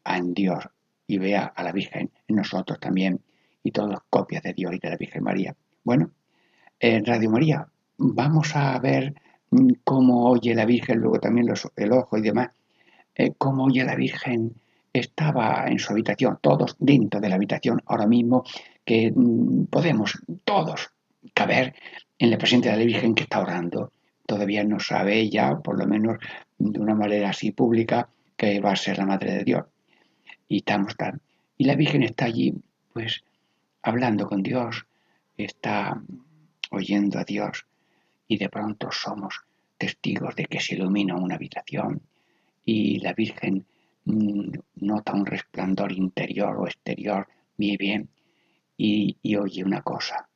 en 0.05 0.35
Dios 0.35 0.69
y 1.07 1.17
vea 1.17 1.45
a 1.45 1.63
la 1.63 1.71
Virgen 1.71 2.11
en 2.27 2.35
nosotros 2.35 2.79
también 2.79 3.21
y 3.63 3.71
todos 3.71 3.97
copias 4.11 4.43
de 4.43 4.53
Dios 4.53 4.75
y 4.75 4.77
de 4.77 4.89
la 4.91 4.97
Virgen 4.97 5.23
María. 5.23 5.55
Bueno, 5.83 6.11
en 6.79 7.03
Radio 7.03 7.31
María 7.31 7.67
vamos 7.97 8.55
a 8.55 8.77
ver 8.77 9.15
cómo 9.83 10.29
oye 10.29 10.55
la 10.55 10.65
Virgen, 10.65 10.99
luego 10.99 11.19
también 11.19 11.47
el 11.75 11.91
ojo 11.91 12.17
y 12.17 12.21
demás, 12.21 12.49
eh, 13.15 13.33
cómo 13.37 13.65
oye 13.65 13.83
la 13.83 13.95
Virgen 13.95 14.53
estaba 14.93 15.65
en 15.67 15.79
su 15.79 15.91
habitación, 15.91 16.39
todos 16.41 16.75
dentro 16.79 17.19
de 17.19 17.29
la 17.29 17.35
habitación 17.35 17.81
ahora 17.85 18.07
mismo, 18.07 18.43
que 18.85 19.11
mm, 19.13 19.65
podemos 19.65 20.19
todos 20.43 20.91
caber 21.33 21.75
en 22.17 22.31
la 22.31 22.37
presencia 22.37 22.71
de 22.71 22.77
la 22.77 22.85
Virgen 22.85 23.15
que 23.15 23.23
está 23.23 23.41
orando. 23.41 23.91
Todavía 24.25 24.63
no 24.63 24.79
sabe 24.79 25.19
ella, 25.19 25.57
por 25.57 25.77
lo 25.77 25.85
menos 25.85 26.17
de 26.57 26.79
una 26.79 26.95
manera 26.95 27.29
así 27.29 27.51
pública, 27.51 28.09
que 28.37 28.59
va 28.59 28.71
a 28.71 28.75
ser 28.75 28.97
la 28.97 29.05
Madre 29.05 29.33
de 29.33 29.43
Dios. 29.43 29.65
Y 30.47 30.57
estamos 30.57 30.95
tan. 30.95 31.21
Y 31.57 31.65
la 31.65 31.75
Virgen 31.75 32.03
está 32.03 32.25
allí, 32.25 32.53
pues, 32.93 33.23
hablando 33.81 34.27
con 34.27 34.43
Dios, 34.43 34.85
está 35.37 36.01
oyendo 36.71 37.19
a 37.19 37.23
Dios, 37.23 37.65
y 38.27 38.37
de 38.37 38.49
pronto 38.49 38.89
somos 38.91 39.41
testigos 39.77 40.35
de 40.35 40.45
que 40.45 40.59
se 40.59 40.75
ilumina 40.75 41.15
una 41.15 41.35
habitación 41.35 42.01
y 42.63 42.99
la 42.99 43.13
Virgen 43.13 43.65
mm, 44.05 44.51
nota 44.75 45.13
un 45.13 45.25
resplandor 45.25 45.91
interior 45.91 46.57
o 46.57 46.65
exterior, 46.65 47.27
bien 47.57 47.77
bien, 47.77 48.09
y, 48.77 49.17
y 49.21 49.35
oye 49.35 49.63
una 49.63 49.81
cosa. 49.81 50.27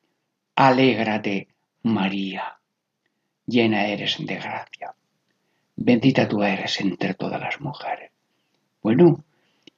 Alégrate, 0.55 1.47
María, 1.83 2.59
llena 3.45 3.87
eres 3.87 4.17
de 4.19 4.35
gracia. 4.35 4.93
Bendita 5.75 6.27
tú 6.27 6.43
eres 6.43 6.79
entre 6.81 7.13
todas 7.13 7.39
las 7.39 7.59
mujeres. 7.61 8.11
Bueno, 8.81 9.23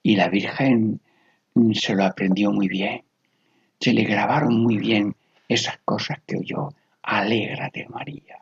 y 0.03 0.15
la 0.15 0.29
Virgen 0.29 0.99
se 1.73 1.95
lo 1.95 2.03
aprendió 2.03 2.51
muy 2.51 2.67
bien. 2.67 3.03
Se 3.79 3.93
le 3.93 4.03
grabaron 4.03 4.61
muy 4.61 4.77
bien 4.77 5.15
esas 5.47 5.77
cosas 5.85 6.19
que 6.25 6.37
oyó. 6.37 6.69
Alégrate, 7.11 7.89
María, 7.89 8.37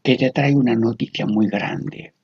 que 0.00 0.14
te 0.14 0.30
trae 0.30 0.54
una 0.54 0.76
noticia 0.76 1.26
muy 1.26 1.48
grande. 1.48 2.14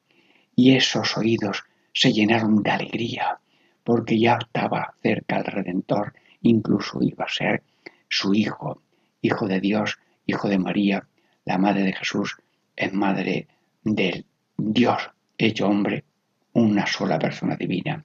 Y 0.55 0.77
esos 0.77 1.17
oídos 1.17 1.65
se 1.93 2.13
llenaron 2.13 2.63
de 2.63 2.71
alegría, 2.71 3.41
porque 3.83 4.17
ya 4.17 4.39
estaba 4.41 4.95
cerca 5.03 5.39
el 5.39 5.47
Redentor, 5.47 6.15
incluso 6.43 7.03
iba 7.03 7.25
a 7.25 7.29
ser 7.29 7.65
su 8.09 8.33
hijo, 8.33 8.81
hijo 9.23 9.49
de 9.49 9.61
Dios, 9.61 9.99
hijo 10.25 10.49
de 10.49 10.61
María, 10.61 11.09
la 11.45 11.59
madre 11.59 11.83
de 11.83 11.95
Jesús, 11.95 12.37
es 12.77 12.93
madre 12.93 13.49
del 13.83 14.25
Dios 14.57 15.11
hecho 15.37 15.67
hombre, 15.67 16.05
una 16.53 16.87
sola 16.87 17.19
persona 17.19 17.57
divina. 17.57 18.05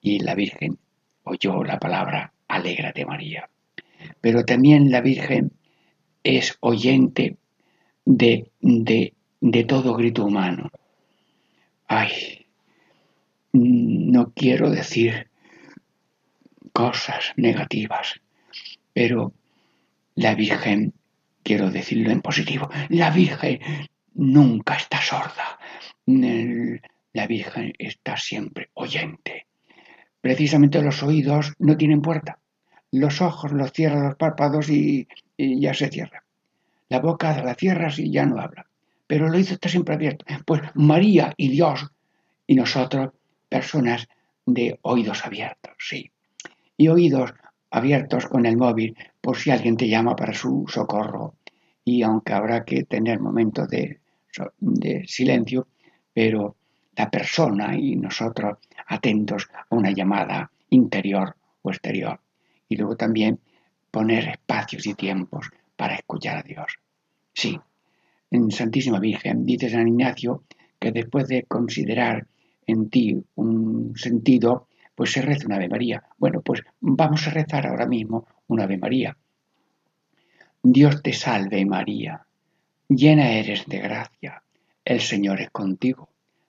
Y 0.00 0.20
la 0.20 0.36
Virgen 0.36 0.78
oyó 1.24 1.64
la 1.64 1.80
palabra, 1.80 2.32
alégrate 2.46 3.04
María. 3.04 3.50
Pero 4.20 4.44
también 4.44 4.92
la 4.92 5.00
Virgen 5.00 5.50
es 6.24 6.56
oyente 6.60 7.36
de, 8.04 8.50
de, 8.60 9.14
de 9.40 9.64
todo 9.64 9.94
grito 9.94 10.24
humano. 10.24 10.70
Ay, 11.86 12.46
no 13.52 14.32
quiero 14.32 14.70
decir 14.70 15.28
cosas 16.72 17.32
negativas, 17.36 18.20
pero 18.92 19.32
la 20.16 20.34
Virgen, 20.34 20.94
quiero 21.42 21.70
decirlo 21.70 22.10
en 22.10 22.20
positivo, 22.20 22.68
la 22.88 23.10
Virgen 23.10 23.60
nunca 24.14 24.76
está 24.76 25.00
sorda. 25.00 25.58
La 26.06 27.26
Virgen 27.26 27.72
está 27.78 28.16
siempre 28.16 28.70
oyente. 28.74 29.46
Precisamente 30.20 30.82
los 30.82 31.02
oídos 31.02 31.52
no 31.58 31.76
tienen 31.76 32.02
puerta. 32.02 32.38
Los 32.90 33.20
ojos 33.20 33.52
los 33.52 33.72
cierran 33.72 34.04
los 34.04 34.16
párpados 34.16 34.70
y, 34.70 35.06
ya 35.36 35.74
se 35.74 35.88
cierra. 35.88 36.24
La 36.88 37.00
boca 37.00 37.42
la 37.42 37.54
cierras 37.54 37.98
y 37.98 38.10
ya 38.10 38.26
no 38.26 38.40
habla. 38.40 38.66
Pero 39.06 39.26
el 39.26 39.34
oído 39.34 39.54
está 39.54 39.68
siempre 39.68 39.94
abierto. 39.94 40.24
Pues 40.46 40.62
María 40.74 41.34
y 41.36 41.48
Dios 41.48 41.86
y 42.46 42.54
nosotros, 42.54 43.10
personas 43.48 44.08
de 44.46 44.78
oídos 44.82 45.24
abiertos, 45.24 45.72
sí. 45.78 46.10
Y 46.76 46.88
oídos 46.88 47.32
abiertos 47.70 48.26
con 48.26 48.46
el 48.46 48.56
móvil 48.56 48.96
por 49.20 49.36
si 49.36 49.50
alguien 49.50 49.76
te 49.76 49.88
llama 49.88 50.16
para 50.16 50.34
su 50.34 50.64
socorro. 50.68 51.34
Y 51.84 52.02
aunque 52.02 52.32
habrá 52.32 52.64
que 52.64 52.84
tener 52.84 53.20
momentos 53.20 53.68
de 53.68 54.00
de 54.58 55.04
silencio, 55.06 55.68
pero 56.12 56.56
la 56.96 57.10
persona 57.10 57.76
y 57.76 57.96
nosotros 57.96 58.58
atentos 58.86 59.48
a 59.52 59.74
una 59.74 59.90
llamada 59.90 60.50
interior 60.70 61.36
o 61.62 61.70
exterior. 61.70 62.20
Y 62.68 62.76
luego 62.76 62.96
también 62.96 63.40
poner 63.94 64.28
espacios 64.28 64.88
y 64.88 64.94
tiempos 64.94 65.50
para 65.76 65.94
escuchar 65.94 66.38
a 66.38 66.42
Dios. 66.42 66.80
Sí, 67.32 67.60
Santísima 68.50 68.98
Virgen 68.98 69.46
dice 69.46 69.70
San 69.70 69.86
Ignacio 69.86 70.42
que 70.80 70.90
después 70.90 71.28
de 71.28 71.44
considerar 71.44 72.26
en 72.66 72.90
ti 72.90 73.22
un 73.36 73.92
sentido, 73.94 74.66
pues 74.96 75.12
se 75.12 75.22
reza 75.22 75.46
una 75.46 75.56
Ave 75.56 75.68
María. 75.68 76.02
Bueno, 76.18 76.42
pues 76.42 76.64
vamos 76.80 77.24
a 77.28 77.30
rezar 77.30 77.68
ahora 77.68 77.86
mismo 77.86 78.26
una 78.48 78.64
Ave 78.64 78.78
María. 78.78 79.16
Dios 80.60 81.00
te 81.00 81.12
salve 81.12 81.64
María, 81.64 82.26
Llena 82.88 83.30
eres 83.30 83.64
de 83.66 83.78
gracia, 83.78 84.42
el 84.84 85.00
Señor 85.00 85.40
es 85.40 85.50
contigo, 85.50 86.08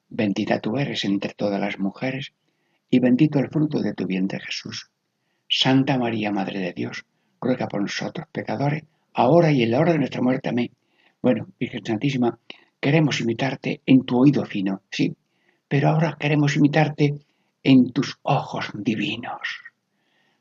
bendita 0.10 0.60
tú 0.62 0.78
eres 0.78 1.06
entre 1.06 1.36
todas 1.36 1.62
las 1.62 1.78
mujeres, 1.78 2.34
y 2.90 2.98
bendito 2.98 3.38
el 3.38 3.50
fruto 3.50 3.82
de 3.82 3.94
tu 3.94 4.08
vientre 4.08 4.40
Jesús. 4.40 4.90
Santa 5.48 6.00
María, 6.00 6.32
Madre 6.32 6.60
de 6.60 6.74
Dios, 6.74 7.06
ruega 7.46 7.68
por 7.68 7.82
nosotros 7.82 8.26
pecadores, 8.32 8.84
ahora 9.14 9.52
y 9.52 9.62
en 9.62 9.72
la 9.72 9.80
hora 9.80 9.92
de 9.92 10.00
nuestra 10.00 10.22
muerte. 10.22 10.50
Amén. 10.50 10.72
Bueno, 11.22 11.48
Virgen 11.60 11.86
Santísima, 11.86 12.38
queremos 12.80 13.22
imitarte 13.22 13.82
en 13.86 14.04
tu 14.04 14.18
oído 14.18 14.46
fino, 14.46 14.82
sí, 14.90 15.16
pero 15.68 15.90
ahora 15.90 16.18
queremos 16.20 16.56
imitarte 16.56 17.14
en 17.64 17.92
tus 17.92 18.18
ojos 18.24 18.72
divinos. 18.74 19.62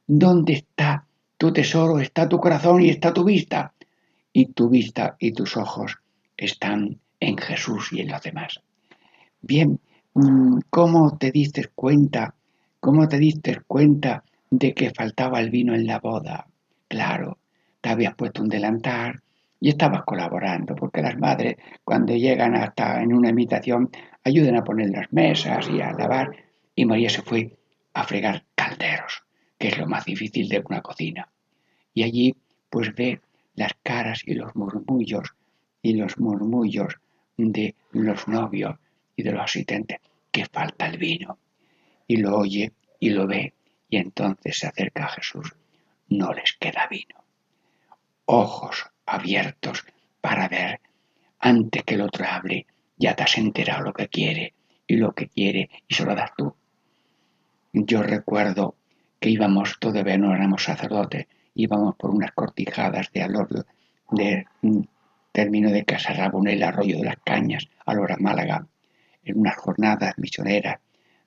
¿Dónde 0.06 0.54
está 0.54 1.06
tu 1.36 1.52
tesoro? 1.52 2.00
Está 2.00 2.28
tu 2.28 2.38
corazón 2.38 2.82
y 2.82 2.90
está 2.90 3.12
tu 3.12 3.24
vista 3.24 3.74
y 4.32 4.46
tu 4.46 4.68
vista 4.68 5.16
y 5.18 5.32
tus 5.32 5.56
ojos 5.56 5.98
están 6.36 7.00
en 7.20 7.36
Jesús 7.36 7.92
y 7.92 8.00
en 8.00 8.08
los 8.08 8.22
demás. 8.22 8.60
Bien, 9.40 9.78
mm, 10.14 10.58
¿cómo 10.70 11.18
te 11.18 11.30
diste 11.30 11.68
cuenta? 11.74 12.34
¿Cómo 12.80 13.08
te 13.08 13.18
diste 13.18 13.60
cuenta 13.66 14.24
de 14.50 14.72
que 14.72 14.92
faltaba 14.92 15.40
el 15.40 15.50
vino 15.50 15.74
en 15.74 15.86
la 15.86 15.98
boda? 15.98 16.46
Claro, 16.94 17.38
te 17.80 17.88
habías 17.88 18.14
puesto 18.14 18.40
un 18.40 18.48
delantal 18.48 19.20
y 19.59 19.70
estabas 19.70 20.04
colaborando, 20.04 20.76
porque 20.76 21.02
las 21.02 21.18
madres 21.18 21.57
cuando 21.83 22.14
llegan 22.14 22.54
hasta 22.54 23.02
en 23.02 23.12
una 23.12 23.30
imitación 23.30 23.90
ayudan 24.22 24.54
a 24.54 24.62
poner 24.62 24.90
las 24.90 25.12
mesas 25.12 25.68
y 25.68 25.80
a 25.80 25.90
lavar, 25.90 26.30
y 26.72 26.85
María 26.85 27.11
se 27.11 27.22
fue 27.22 27.59
a 27.94 28.04
fregar 28.04 28.44
calderos, 28.54 29.24
que 29.59 29.66
es 29.66 29.78
lo 29.78 29.88
más 29.88 30.04
difícil 30.04 30.48
de 30.48 30.62
una 30.64 30.83
cocina. 30.83 31.28
Y 31.92 32.04
allí 32.04 32.37
pues 32.70 32.94
ve 32.94 33.20
las 33.57 33.72
caras 33.83 34.22
y 34.24 34.35
los 34.35 34.54
murmullos 34.54 35.35
y 35.83 35.94
los 35.94 36.16
murmullos 36.20 37.00
de 37.37 37.74
los 37.90 38.28
novios 38.28 38.76
y 39.16 39.24
de 39.24 39.33
los 39.33 39.42
asistentes 39.42 39.98
que 40.30 40.46
falta 40.46 40.87
el 40.87 40.96
vino. 40.96 41.38
Y 42.07 42.18
lo 42.18 42.38
oye 42.38 42.72
y 43.00 43.11
lo 43.11 43.26
ve 43.26 43.52
y 43.88 43.96
entonces 43.96 44.59
se 44.59 44.68
acerca 44.68 45.07
a 45.07 45.09
Jesús. 45.09 45.57
No 46.08 46.32
les 46.32 46.52
queda 46.58 46.86
vino. 46.90 47.24
Ojos 48.26 48.86
abiertos 49.06 49.84
para 50.20 50.48
ver 50.48 50.80
antes 51.38 51.82
que 51.84 51.94
el 51.94 52.02
otro 52.02 52.24
hable. 52.26 52.66
Ya 52.96 53.14
te 53.14 53.24
has 53.24 53.36
enterado 53.38 53.82
lo 53.82 53.92
que 53.92 54.08
quiere 54.08 54.54
y 54.86 54.96
lo 54.96 55.14
que 55.14 55.28
quiere 55.28 55.70
y 55.88 55.94
se 55.94 56.04
lo 56.04 56.14
das 56.14 56.30
tú. 56.36 56.54
Yo 57.72 58.02
recuerdo 58.02 58.76
que 59.18 59.30
íbamos, 59.30 59.78
todavía 59.80 60.16
no 60.16 60.34
éramos 60.34 60.64
sacerdotes, 60.64 61.26
íbamos 61.54 61.96
por 61.96 62.10
unas 62.10 62.32
cortijadas 62.32 63.10
de 63.12 63.22
alor 63.22 63.66
de 64.10 64.46
mm, 64.62 64.80
término 65.32 65.70
de 65.70 65.84
Casarrabón, 65.84 66.46
el 66.46 66.62
arroyo 66.62 66.98
de 66.98 67.04
las 67.04 67.16
Cañas, 67.24 67.68
a 67.84 67.94
Lora 67.94 68.16
Málaga, 68.18 68.66
en 69.24 69.40
unas 69.40 69.56
jornadas 69.56 70.14
misioneras 70.18 70.78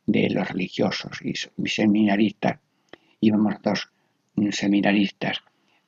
de 0.06 0.30
los 0.30 0.48
religiosos 0.48 1.20
y 1.22 1.68
seminaristas. 1.68 2.60
Íbamos 3.20 3.56
dos 3.62 3.90
seminaristas, 4.52 5.40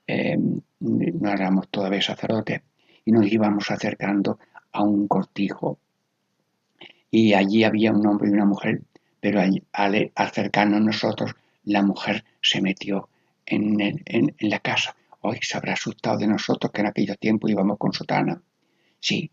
em, 0.08 0.62
no 0.80 1.32
éramos 1.32 1.68
todavía 1.70 2.02
sacerdotes, 2.02 2.62
y 3.06 3.12
nos 3.12 3.32
íbamos 3.32 3.70
acercando 3.72 4.40
a 4.72 4.84
un 4.84 5.08
cortijo. 5.08 5.80
Y 7.12 7.34
allí 7.34 7.64
había 7.64 7.92
un 7.92 8.06
hombre 8.06 8.30
y 8.30 8.34
una 8.34 8.46
mujer, 8.46 8.82
pero 9.20 9.42
al, 9.42 10.12
acercarnos 10.16 10.82
nosotros, 10.82 11.36
la 11.64 11.82
mujer 11.82 12.24
se 12.42 12.62
metió 12.62 13.10
en, 13.46 13.80
en, 14.06 14.36
la 14.40 14.60
casa. 14.60 14.96
Hoy 15.22 15.40
se 15.42 15.58
habrá 15.58 15.74
asustado 15.74 16.18
de 16.18 16.28
nosotros 16.28 16.72
que 16.72 16.82
en 16.82 16.88
aquellos 16.88 17.18
tiempos 17.18 17.52
íbamos 17.52 17.78
con 17.78 17.94
sotana. 17.94 18.42
Sí. 19.00 19.32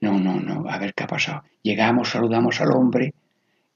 No, 0.00 0.18
no, 0.18 0.40
no. 0.40 0.68
A 0.68 0.78
ver 0.78 0.92
qué 0.94 1.04
ha 1.04 1.06
pasado. 1.06 1.44
Llegamos, 1.62 2.10
saludamos 2.10 2.60
al 2.60 2.72
hombre 2.72 3.14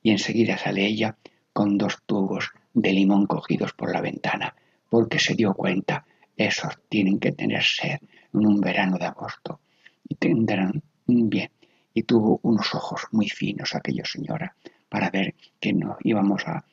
y 0.02 0.10
enseguida 0.10 0.58
sale 0.58 0.86
ella 0.86 1.16
con 1.52 1.78
dos 1.78 2.02
tubos 2.04 2.50
de 2.74 2.92
limón 2.92 3.26
cogidos 3.26 3.72
por 3.72 3.92
la 3.92 4.00
ventana, 4.00 4.54
porque 4.90 5.18
se 5.18 5.34
dio 5.34 5.54
cuenta, 5.54 6.04
esos 6.36 6.78
tienen 6.88 7.18
que 7.18 7.32
tener 7.32 7.62
sed 7.62 7.98
en 8.34 8.46
un 8.46 8.60
verano 8.60 8.98
de 8.98 9.06
agosto 9.06 9.60
y 10.06 10.16
tendrán 10.16 10.82
bien. 11.06 11.50
Y 11.94 12.02
tuvo 12.02 12.40
unos 12.42 12.74
ojos 12.74 13.02
muy 13.12 13.28
finos 13.28 13.74
aquella 13.74 14.04
señora 14.04 14.54
para 14.88 15.10
ver 15.10 15.34
que 15.58 15.72
nos 15.72 15.96
íbamos 16.04 16.46
a 16.46 16.64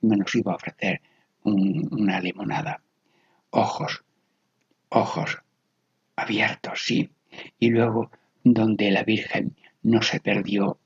nos 0.00 0.34
iba 0.34 0.52
a 0.52 0.56
ofrecer 0.56 1.00
una 1.44 2.20
limonada. 2.20 2.82
Ojos, 3.50 4.02
ojos 4.88 5.38
abiertos, 6.16 6.82
sí. 6.84 7.10
Y 7.58 7.70
luego 7.70 8.10
donde 8.42 8.90
la 8.90 9.04
Virgen 9.04 9.56
no 9.82 10.02
se 10.02 10.20
perdió 10.20 10.78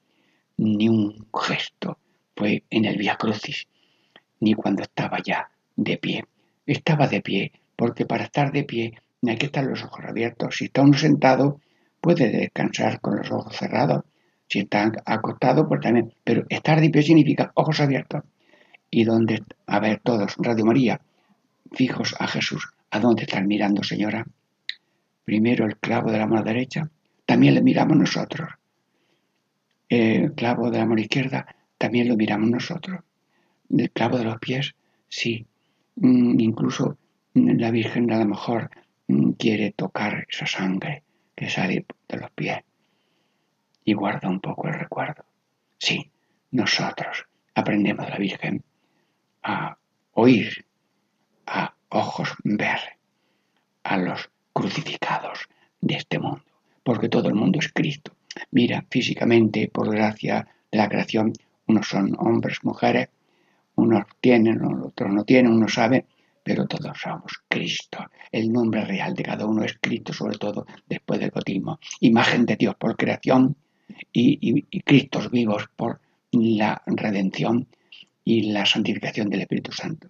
ni 0.59 0.89
un 0.89 1.27
gesto, 1.33 1.99
fue 2.35 2.65
en 2.71 2.85
el 2.85 2.97
Via 2.99 3.17
Crucis, 3.17 3.67
ni 4.41 4.55
cuando 4.55 4.83
estaba 4.83 5.19
ya 5.23 5.51
de 5.77 5.97
pie. 5.97 6.25
Estaba 6.67 7.07
de 7.07 7.23
pie, 7.23 7.53
porque 7.77 8.07
para 8.07 8.25
estar 8.25 8.53
de 8.53 8.65
pie 8.65 8.99
hay 9.27 9.37
que 9.37 9.47
estar 9.47 9.65
los 9.65 9.83
ojos 9.85 10.05
abiertos. 10.05 10.57
Si 10.57 10.67
está 10.67 10.83
uno 10.83 10.99
sentado, 10.99 11.61
puede 12.01 12.31
descansar 12.31 13.01
con 13.01 13.17
los 13.17 13.31
ojos 13.31 13.57
cerrados. 13.57 14.05
Si 14.49 14.61
está 14.61 14.93
acostado, 15.05 15.69
pues 15.69 15.81
también. 15.81 16.13
Pero 16.25 16.45
estar 16.49 16.81
de 16.81 16.91
pie 16.91 17.03
significa 17.03 17.53
ojos 17.55 17.81
abiertos. 17.81 18.23
Y 18.91 19.05
donde, 19.05 19.43
a 19.67 19.81
ver 19.81 20.01
todos, 20.03 20.35
Radio 20.39 20.65
María, 20.65 21.01
fijos 21.73 22.15
a 22.19 22.27
Jesús. 22.27 22.69
¿A 22.91 23.01
dónde 23.01 23.23
están 23.23 23.47
mirando, 23.47 23.83
señora? 23.83 24.25
Primero 25.25 25.67
el 25.67 25.77
clavo 25.77 26.11
de 26.13 26.19
la 26.19 26.27
mano 26.27 26.45
derecha, 26.45 26.89
también 27.25 27.55
le 27.55 27.63
miramos 27.63 27.97
nosotros. 27.97 28.49
El 29.89 30.33
clavo 30.35 30.71
de 30.71 30.79
la 30.79 30.87
mano 30.87 31.01
izquierda, 31.01 31.47
también 31.79 32.09
lo 32.09 32.17
miramos 32.17 32.49
nosotros. 32.49 33.01
El 33.69 33.91
clavo 33.91 34.19
de 34.19 34.25
los 34.25 34.39
pies, 34.39 34.75
sí. 35.09 35.47
Mm, 35.97 36.39
incluso 36.41 36.99
la 37.35 37.71
Virgen 37.71 38.13
a 38.13 38.19
lo 38.19 38.27
mejor 38.27 38.71
mm, 39.09 39.33
quiere 39.33 39.73
tocar 39.73 40.27
esa 40.29 40.47
sangre 40.47 41.03
que 41.35 41.51
sale 41.51 41.87
de 42.09 42.17
los 42.17 42.31
pies 42.31 42.59
y 43.85 43.95
guarda 43.95 44.29
un 44.29 44.41
poco 44.41 44.69
el 44.69 44.75
recuerdo. 44.75 45.25
Sí, 45.79 46.11
nosotros 46.51 47.27
aprendemos 47.55 48.07
de 48.07 48.13
la 48.13 48.19
Virgen 48.19 48.65
a 49.43 49.79
oír, 50.13 50.67
a 51.47 51.75
ojos 51.89 52.35
ver 52.45 52.81
a 53.85 53.97
los 53.97 54.31
crucificados 54.53 55.49
de 55.81 55.95
este 55.95 56.19
mundo, 56.19 56.43
porque 56.83 57.09
todo 57.09 57.29
el 57.29 57.35
mundo 57.35 57.59
es 57.59 57.73
Cristo. 57.73 58.17
Mira, 58.51 58.85
físicamente, 58.91 59.71
por 59.73 59.91
gracia 59.91 60.49
de 60.71 60.79
la 60.79 60.89
creación, 60.89 61.33
unos 61.69 61.89
son 61.89 62.17
hombres, 62.19 62.65
mujeres, 62.65 63.09
unos 63.77 64.05
tienen, 64.21 64.61
otros 64.63 65.11
no 65.11 65.25
tienen, 65.25 65.53
uno 65.53 65.69
sabe, 65.69 66.07
pero 66.43 66.67
todos 66.67 66.99
somos 66.99 67.33
Cristo. 67.49 67.99
El 68.31 68.53
nombre 68.53 68.85
real 68.85 69.15
de 69.15 69.23
cada 69.23 69.47
uno 69.47 69.65
es 69.65 69.79
Cristo, 69.81 70.13
sobre 70.13 70.39
todo 70.39 70.67
después 70.87 71.21
del 71.21 71.31
bautismo. 71.31 71.79
Imagen 72.01 72.47
de 72.47 72.57
Dios 72.57 72.75
por 72.77 72.97
creación 72.97 73.57
y, 74.13 74.65
y 74.71 74.81
Cristos 74.81 75.31
vivos 75.31 75.69
por 75.75 76.01
la 76.33 76.83
redención 76.87 77.69
y 78.25 78.53
la 78.53 78.67
santificación 78.67 79.31
del 79.31 79.43
Espíritu 79.43 79.73
Santo. 79.73 80.09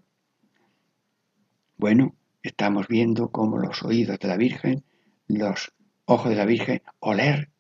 Bueno, 1.77 2.15
estamos 2.43 2.89
viendo 2.89 3.31
cómo 3.31 3.59
los 3.59 3.83
oídos 3.83 4.19
de 4.19 4.29
la 4.29 4.37
Virgen, 4.37 4.85
los 5.29 5.73
ojos 6.07 6.31
de 6.31 6.37
la 6.37 6.47
Virgen, 6.47 6.83
oler 7.01 7.51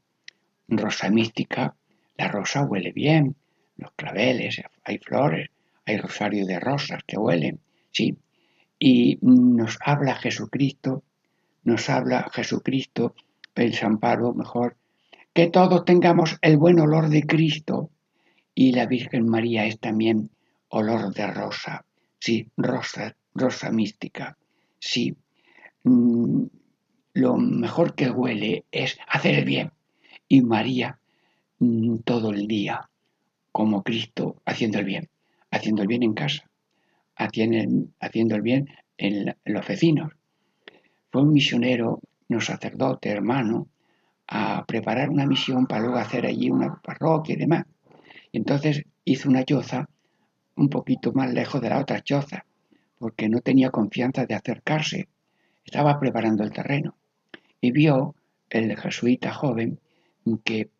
rosa 0.69 1.11
mística, 1.11 1.77
la 2.17 2.29
rosa 2.29 2.65
huele 2.65 2.93
bien, 2.93 3.37
los 3.77 3.93
claveles, 3.93 4.63
hay 4.85 4.99
flores, 4.99 5.51
hay 5.87 5.97
rosario 5.99 6.45
de 6.47 6.61
rosas 6.61 7.03
que 7.07 7.17
huelen, 7.17 7.61
sí. 7.93 8.19
Y 8.79 9.19
nos 9.23 9.79
habla 9.81 10.17
Jesucristo, 10.17 11.05
nos 11.65 11.89
habla 11.89 12.29
Jesucristo, 12.33 13.15
el 13.55 13.73
San 13.75 13.99
Pablo 13.99 14.35
mejor, 14.35 14.77
que 15.33 15.47
todos 15.49 15.85
tengamos 15.85 16.37
el 16.43 16.59
buen 16.59 16.79
olor 16.81 17.09
de 17.09 17.23
Cristo. 17.23 17.91
Y 18.55 18.73
la 18.73 18.87
Virgen 18.87 19.29
María 19.29 19.67
es 19.67 19.79
también 19.79 20.31
olor 20.69 21.15
de 21.15 21.27
rosa, 21.27 21.85
sí, 22.19 22.49
rosa, 22.57 23.17
rosa 23.35 23.71
mística, 23.71 24.37
sí. 24.79 25.17
Mm, 25.85 26.45
lo 27.15 27.37
mejor 27.37 27.95
que 27.95 28.11
huele 28.11 28.65
es 28.71 28.99
hacer 29.09 29.37
el 29.37 29.45
bien. 29.45 29.73
Y 30.29 30.43
María 30.43 30.99
mm, 31.59 31.99
todo 31.99 32.31
el 32.31 32.47
día, 32.47 32.91
como 33.53 33.83
Cristo, 33.83 34.37
haciendo 34.45 34.79
el 34.79 34.85
bien, 34.85 35.09
haciendo 35.51 35.83
el 35.83 35.89
bien 35.89 36.03
en 36.03 36.15
casa, 36.15 36.49
haciendo 37.17 38.37
el 38.37 38.43
bien 38.43 38.69
en 38.99 39.37
los 39.45 39.67
vecinos. 39.67 40.13
Fue 41.11 41.23
un 41.23 41.33
misionero, 41.33 42.01
un 42.29 42.41
sacerdote, 42.41 43.11
hermano, 43.11 43.69
a 44.29 44.65
preparar 44.67 45.11
una 45.11 45.27
misión 45.27 45.67
para 45.67 45.83
luego 45.83 45.99
hacer 45.99 46.27
allí 46.27 46.51
una 46.51 46.81
parroquia 46.83 47.35
y 47.35 47.39
demás. 47.39 47.65
Y 48.33 48.39
entonces 48.39 48.85
hizo 49.05 49.29
una 49.29 49.45
choza 49.45 49.89
un 50.57 50.69
poquito 50.69 51.13
más 51.13 51.33
lejos 51.33 51.61
de 51.61 51.71
la 51.71 51.79
otra 51.79 52.03
choza, 52.03 52.45
porque 52.99 53.29
no 53.29 53.41
tenía 53.41 53.71
confianza 53.71 54.27
de 54.27 54.35
acercarse. 54.35 55.09
Estaba 55.65 55.99
preparando 56.01 56.45
el 56.45 56.53
terreno 56.53 56.97
y 57.61 57.71
vio 57.71 58.15
el 58.51 58.77
jesuita 58.77 59.33
joven 59.33 59.79
que 60.45 60.71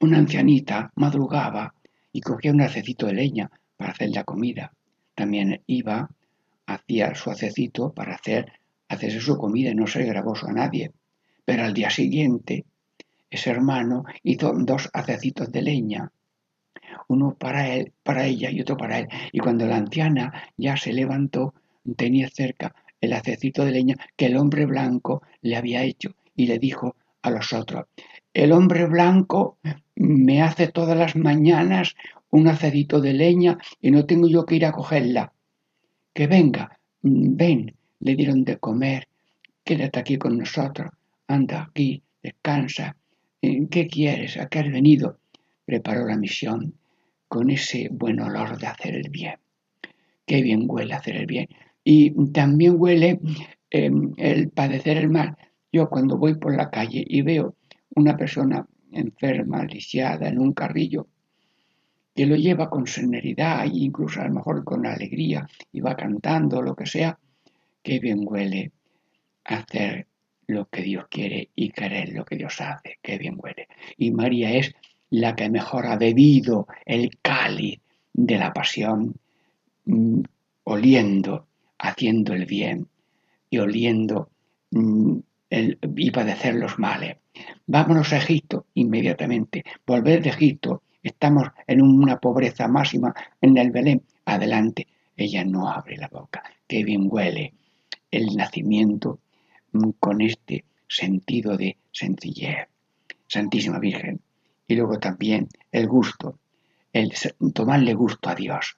una 0.00 0.18
ancianita 0.18 0.92
madrugaba 0.96 1.74
y 2.12 2.20
cogía 2.20 2.52
un 2.52 2.60
hacecito 2.60 3.06
de 3.06 3.14
leña 3.14 3.50
para 3.82 3.94
hacer 3.94 4.10
la 4.10 4.22
comida. 4.22 4.72
También 5.16 5.60
iba, 5.66 6.08
hacía 6.66 7.16
su 7.16 7.32
hacecito 7.32 7.92
para 7.92 8.14
hacer, 8.14 8.52
hacerse 8.88 9.18
su 9.18 9.36
comida 9.36 9.70
y 9.70 9.74
no 9.74 9.88
se 9.88 10.04
gravoso 10.04 10.46
a 10.46 10.52
nadie. 10.52 10.92
Pero 11.44 11.64
al 11.64 11.74
día 11.74 11.90
siguiente, 11.90 12.64
ese 13.28 13.50
hermano 13.50 14.04
hizo 14.22 14.52
dos 14.54 14.88
hacecitos 14.92 15.50
de 15.50 15.62
leña 15.62 16.12
uno 17.08 17.34
para 17.34 17.74
él, 17.74 17.92
para 18.04 18.24
ella 18.24 18.50
y 18.52 18.60
otro 18.60 18.76
para 18.76 19.00
él. 19.00 19.08
Y 19.32 19.40
cuando 19.40 19.66
la 19.66 19.78
anciana 19.78 20.32
ya 20.56 20.76
se 20.76 20.92
levantó, 20.92 21.52
tenía 21.96 22.28
cerca 22.28 22.76
el 23.00 23.14
hacecito 23.14 23.64
de 23.64 23.72
leña 23.72 23.96
que 24.16 24.26
el 24.26 24.36
hombre 24.36 24.64
blanco 24.64 25.22
le 25.40 25.56
había 25.56 25.82
hecho 25.82 26.14
y 26.36 26.46
le 26.46 26.60
dijo 26.60 26.94
a 27.22 27.30
los 27.30 27.52
otros, 27.52 27.86
el 28.32 28.52
hombre 28.52 28.86
blanco 28.86 29.58
me 29.96 30.40
hace 30.40 30.68
todas 30.68 30.96
las 30.96 31.16
mañanas 31.16 31.96
un 32.32 32.48
hacedito 32.48 33.00
de 33.00 33.12
leña 33.12 33.58
y 33.80 33.90
no 33.90 34.04
tengo 34.06 34.26
yo 34.26 34.44
que 34.44 34.56
ir 34.56 34.64
a 34.64 34.72
cogerla. 34.72 35.32
Que 36.12 36.26
venga, 36.26 36.78
ven, 37.02 37.74
le 38.00 38.16
dieron 38.16 38.44
de 38.44 38.58
comer, 38.58 39.08
quédate 39.64 40.00
aquí 40.00 40.18
con 40.18 40.38
nosotros, 40.38 40.90
anda 41.28 41.62
aquí, 41.62 42.02
descansa. 42.22 42.96
¿Qué 43.40 43.88
quieres? 43.88 44.36
¿A 44.38 44.48
qué 44.48 44.60
has 44.60 44.70
venido? 44.70 45.18
Preparó 45.64 46.06
la 46.06 46.16
misión 46.16 46.74
con 47.28 47.50
ese 47.50 47.88
buen 47.90 48.20
olor 48.20 48.58
de 48.58 48.66
hacer 48.66 48.94
el 48.94 49.10
bien. 49.10 49.36
Qué 50.26 50.42
bien 50.42 50.64
huele 50.68 50.94
hacer 50.94 51.16
el 51.16 51.26
bien. 51.26 51.48
Y 51.84 52.10
también 52.32 52.76
huele 52.78 53.20
em, 53.70 54.12
el 54.16 54.50
padecer 54.50 54.96
el 54.96 55.08
mal. 55.10 55.36
Yo 55.72 55.88
cuando 55.88 56.16
voy 56.16 56.34
por 56.36 56.56
la 56.56 56.70
calle 56.70 57.04
y 57.06 57.22
veo 57.22 57.56
una 57.94 58.16
persona 58.16 58.66
enferma, 58.92 59.64
lisiada 59.64 60.28
en 60.28 60.38
un 60.38 60.52
carrillo, 60.52 61.08
que 62.14 62.26
lo 62.26 62.36
lleva 62.36 62.68
con 62.68 62.86
serenidad 62.86 63.64
e 63.64 63.70
incluso 63.72 64.20
a 64.20 64.26
lo 64.26 64.34
mejor 64.34 64.64
con 64.64 64.86
alegría 64.86 65.46
y 65.72 65.80
va 65.80 65.96
cantando 65.96 66.60
lo 66.62 66.74
que 66.74 66.86
sea, 66.86 67.18
qué 67.82 67.98
bien 67.98 68.20
huele 68.22 68.72
hacer 69.44 70.06
lo 70.46 70.68
que 70.68 70.82
Dios 70.82 71.06
quiere 71.08 71.50
y 71.54 71.70
querer 71.70 72.12
lo 72.12 72.24
que 72.24 72.36
Dios 72.36 72.60
hace, 72.60 72.98
qué 73.02 73.18
bien 73.18 73.36
huele. 73.38 73.68
Y 73.96 74.10
María 74.10 74.52
es 74.52 74.74
la 75.10 75.34
que 75.34 75.48
mejor 75.50 75.86
ha 75.86 75.96
bebido 75.96 76.66
el 76.84 77.10
cáliz 77.20 77.80
de 78.12 78.38
la 78.38 78.52
pasión, 78.52 79.14
mm, 79.86 80.20
oliendo, 80.64 81.46
haciendo 81.78 82.34
el 82.34 82.46
bien 82.46 82.88
y 83.50 83.58
oliendo 83.58 84.30
mm, 84.70 85.18
y 85.96 86.10
padecer 86.10 86.54
los 86.54 86.78
males. 86.78 87.16
Vámonos 87.66 88.12
a 88.12 88.18
Egipto 88.18 88.66
inmediatamente. 88.74 89.64
Volver 89.86 90.22
de 90.22 90.30
Egipto. 90.30 90.82
Estamos 91.02 91.48
en 91.66 91.82
una 91.82 92.18
pobreza 92.18 92.68
máxima 92.68 93.14
en 93.40 93.58
el 93.58 93.70
Belén. 93.72 94.02
Adelante. 94.24 94.86
Ella 95.16 95.44
no 95.44 95.68
abre 95.68 95.96
la 95.96 96.08
boca. 96.08 96.42
Qué 96.66 96.84
bien 96.84 97.08
huele 97.10 97.54
el 98.10 98.36
nacimiento 98.36 99.18
mm, 99.72 99.90
con 99.98 100.20
este 100.20 100.64
sentido 100.88 101.56
de 101.56 101.76
sencillez. 101.90 102.68
Santísima 103.26 103.78
Virgen. 103.78 104.20
Y 104.68 104.76
luego 104.76 104.98
también 104.98 105.48
el 105.72 105.88
gusto, 105.88 106.38
el 106.92 107.12
tomarle 107.52 107.94
gusto 107.94 108.28
a 108.28 108.34
Dios. 108.34 108.76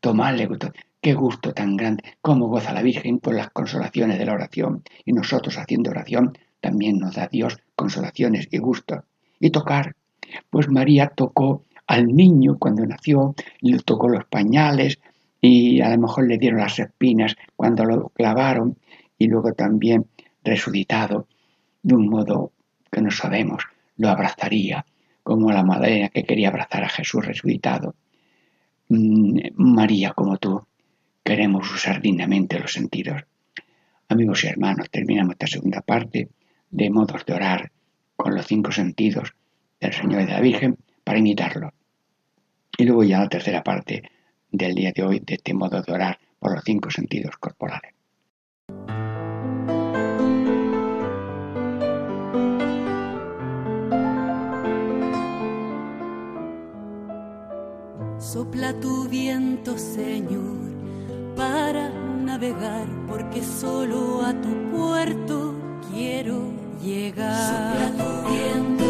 Tomarle 0.00 0.46
gusto. 0.46 0.72
Qué 1.00 1.14
gusto 1.14 1.54
tan 1.54 1.76
grande. 1.76 2.04
Cómo 2.20 2.48
goza 2.48 2.72
la 2.72 2.82
Virgen 2.82 3.18
por 3.18 3.34
las 3.34 3.50
consolaciones 3.50 4.18
de 4.18 4.26
la 4.26 4.34
oración. 4.34 4.82
Y 5.04 5.12
nosotros 5.12 5.56
haciendo 5.56 5.90
oración 5.90 6.36
también 6.60 6.98
nos 6.98 7.14
da 7.14 7.28
Dios 7.28 7.58
consolaciones 7.74 8.46
y 8.50 8.58
gusto. 8.58 9.04
Y 9.40 9.50
tocar. 9.50 9.96
Pues 10.50 10.68
María 10.68 11.08
tocó 11.08 11.64
al 11.86 12.06
niño 12.06 12.56
cuando 12.58 12.86
nació, 12.86 13.34
le 13.60 13.78
tocó 13.80 14.08
los 14.08 14.24
pañales 14.24 14.98
y 15.40 15.80
a 15.80 15.90
lo 15.90 15.98
mejor 15.98 16.28
le 16.28 16.38
dieron 16.38 16.60
las 16.60 16.78
espinas 16.78 17.36
cuando 17.56 17.84
lo 17.84 18.08
clavaron 18.10 18.78
y 19.18 19.26
luego 19.26 19.52
también 19.52 20.06
resucitado 20.44 21.26
de 21.82 21.94
un 21.94 22.08
modo 22.08 22.52
que 22.90 23.02
no 23.02 23.10
sabemos, 23.10 23.64
lo 23.96 24.08
abrazaría 24.08 24.84
como 25.22 25.52
la 25.52 25.62
madre 25.62 26.10
que 26.12 26.24
quería 26.24 26.48
abrazar 26.48 26.84
a 26.84 26.88
Jesús 26.88 27.24
resucitado. 27.24 27.94
Mm, 28.88 29.38
María, 29.56 30.12
como 30.12 30.36
tú, 30.38 30.66
queremos 31.22 31.72
usar 31.72 32.00
dignamente 32.00 32.58
los 32.58 32.72
sentidos. 32.72 33.22
Amigos 34.08 34.44
y 34.44 34.48
hermanos, 34.48 34.90
terminamos 34.90 35.32
esta 35.32 35.46
segunda 35.46 35.80
parte 35.80 36.28
de 36.70 36.90
modos 36.90 37.24
de 37.24 37.34
orar 37.34 37.72
con 38.16 38.34
los 38.34 38.46
cinco 38.46 38.72
sentidos 38.72 39.34
del 39.82 39.92
Señor 39.92 40.22
y 40.22 40.26
de 40.26 40.32
la 40.32 40.40
Virgen 40.40 40.78
para 41.04 41.18
imitarlo. 41.18 41.72
Y 42.78 42.84
luego 42.84 43.04
ya 43.04 43.18
la 43.18 43.28
tercera 43.28 43.62
parte 43.62 44.02
del 44.50 44.74
día 44.74 44.92
de 44.94 45.02
hoy 45.02 45.20
de 45.20 45.34
este 45.34 45.52
modo 45.52 45.82
de 45.82 45.92
orar 45.92 46.18
por 46.38 46.54
los 46.54 46.64
cinco 46.64 46.90
sentidos 46.90 47.36
corporales. 47.36 47.92
Sopla 58.18 58.72
tu 58.80 59.08
viento, 59.08 59.76
Señor, 59.76 60.70
para 61.36 61.90
navegar, 61.90 62.86
porque 63.06 63.42
solo 63.42 64.22
a 64.22 64.32
tu 64.40 64.70
puerto 64.70 65.54
quiero 65.90 66.50
llegar. 66.82 67.34
Sopla 67.34 68.04
tu 68.04 68.32
viento, 68.32 68.81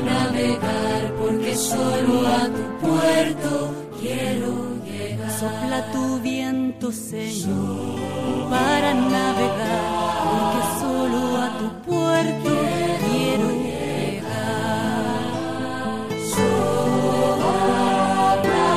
Navegar, 0.00 1.12
porque 1.18 1.54
solo 1.54 2.26
a 2.26 2.48
tu 2.48 2.62
puerto 2.86 3.52
quiero 4.00 4.50
llegar. 4.84 5.30
Sopla 5.38 5.80
tu 5.92 6.18
viento, 6.20 6.90
Señor, 6.90 8.48
para 8.50 8.94
navegar, 8.94 9.82
porque 10.32 10.60
solo 10.80 11.20
a 11.36 11.48
tu 11.58 11.68
puerto 11.90 12.50
quiero 13.06 13.46
llegar. 13.66 14.32
Sopla, 18.32 18.72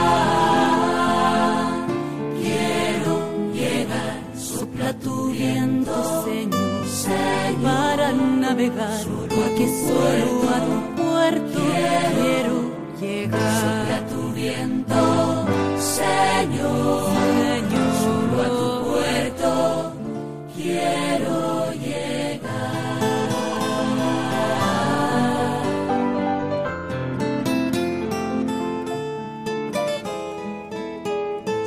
quiero 2.41 3.13
llegar. 3.53 4.17
Sopla 4.37 4.89
tu 4.99 5.15
viento, 5.31 5.93
Señor, 6.25 6.85
para 7.63 8.07
navegar, 8.11 8.99
porque 9.29 9.65
solo 9.87 10.49
a 10.49 10.59
tu 10.59 10.75
puerto 10.75 10.94
quiero 11.33 12.57
llegar. 12.99 13.61
Sopla 13.61 14.07
tu 14.07 14.31
viento, 14.33 15.45
Señor. 15.79 17.05
Señor, 17.15 17.95
Solo 18.03 18.41
a 18.41 18.47
tu 18.49 18.91
puerto 18.91 19.49
quiero 20.55 21.71
llegar. 21.73 22.45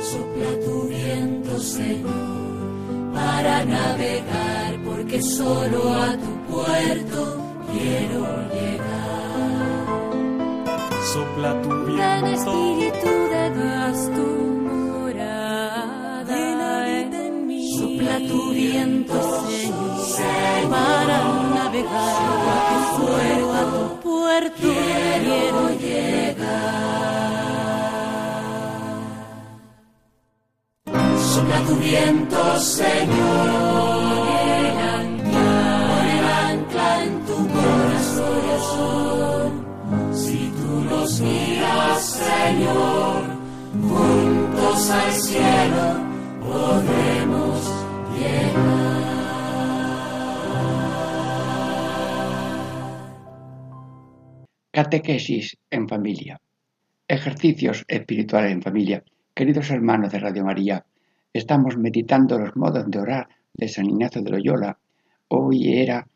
Sopla 0.09 0.51
tu 0.65 0.87
viento, 0.87 1.59
Señor, 1.59 3.13
para 3.13 3.65
navegar, 3.65 4.79
porque 4.85 5.21
solo 5.21 5.93
a 5.93 6.11
tu 6.17 6.53
puerto 6.53 7.19
quiero 7.71 8.19
llegar. 8.21 8.48
Sopla 11.13 11.51
tu 11.63 11.69
Ven 11.69 11.87
viento, 11.87 12.27
Espíritu 12.27 13.13
de 13.33 13.43
Dios 13.57 13.97
tu 14.15 14.27
morada 14.69 16.37
en 16.97 17.47
mí. 17.47 17.61
Sopla 17.79 18.15
tu 18.29 18.39
viento, 18.51 19.15
Señor, 19.47 20.69
para 20.69 21.17
navegar, 21.55 22.15
porque 22.45 22.77
solo 22.95 23.47
a 23.53 23.63
tu 23.73 23.85
puerto. 24.01 24.67
Quiero 25.21 25.63
Sopla 31.33 31.59
tu 31.67 31.75
viento, 31.77 32.39
Señor, 32.59 34.08
Señor, 41.19 43.23
juntos 43.73 44.89
al 44.89 45.11
cielo 45.11 45.99
podremos 46.39 47.75
Catequesis 54.71 55.57
en 55.69 55.89
familia. 55.89 56.39
Ejercicios 57.05 57.83
espirituales 57.85 58.53
en 58.53 58.61
familia. 58.61 59.03
Queridos 59.33 59.71
hermanos 59.71 60.13
de 60.13 60.19
Radio 60.19 60.45
María, 60.45 60.85
estamos 61.33 61.75
meditando 61.75 62.39
los 62.39 62.55
modos 62.55 62.89
de 62.89 62.97
orar 62.97 63.27
de 63.53 63.67
San 63.67 63.87
Ignacio 63.87 64.21
de 64.21 64.29
Loyola. 64.29 64.79
Hoy 65.27 65.79
era 65.79 66.07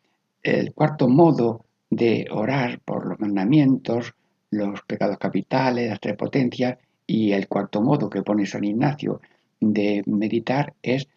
el 0.42 0.74
cuarto 0.74 1.10
modo 1.10 1.66
de 1.90 2.26
orar 2.32 2.80
por 2.86 3.06
los 3.06 3.20
mandamientos, 3.20 4.16
los 4.54 4.82
pecados 4.84 5.18
capitales, 5.18 5.90
las 5.90 6.00
tres 6.00 6.16
potencias, 6.16 6.78
y 7.06 7.32
el 7.34 7.48
cuarto 7.48 7.82
modo 7.82 8.10
que 8.10 8.22
pone 8.22 8.46
San 8.46 8.64
Ignacio 8.64 9.22
de 9.60 10.04
meditar 10.06 10.74
es 10.82 11.08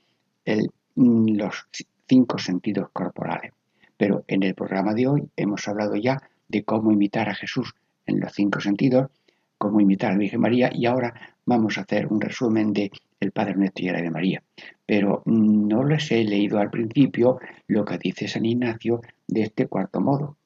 el, 0.44 0.70
mm, 0.94 1.36
los 1.36 1.66
cinco 2.08 2.38
sentidos 2.38 2.88
corporales. 2.92 3.52
Pero 3.96 4.24
en 4.26 4.42
el 4.42 4.54
programa 4.54 4.94
de 4.94 5.06
hoy 5.06 5.28
hemos 5.36 5.66
hablado 5.68 5.96
ya 5.96 6.20
de 6.48 6.64
cómo 6.64 6.92
imitar 6.92 7.28
a 7.28 7.34
Jesús 7.34 7.74
en 8.06 8.20
los 8.20 8.32
cinco 8.32 8.60
sentidos, 8.60 9.10
cómo 9.58 9.80
imitar 9.80 10.10
a 10.10 10.12
la 10.14 10.18
Virgen 10.18 10.40
María 10.40 10.70
y 10.72 10.86
ahora 10.86 11.14
vamos 11.44 11.78
a 11.78 11.82
hacer 11.82 12.06
un 12.06 12.20
resumen 12.20 12.72
de 12.72 12.90
el 13.18 13.32
Padre 13.32 13.54
Nuestro 13.54 13.84
y 13.84 13.88
la 13.88 14.02
de 14.02 14.10
María. 14.10 14.42
Pero 14.84 15.22
no 15.24 15.84
les 15.84 16.10
he 16.12 16.22
leído 16.24 16.58
al 16.58 16.70
principio 16.70 17.38
lo 17.66 17.84
que 17.84 17.98
dice 17.98 18.28
San 18.28 18.44
Ignacio 18.44 19.00
de 19.26 19.42
este 19.42 19.66
cuarto 19.66 20.00
modo. 20.00 20.36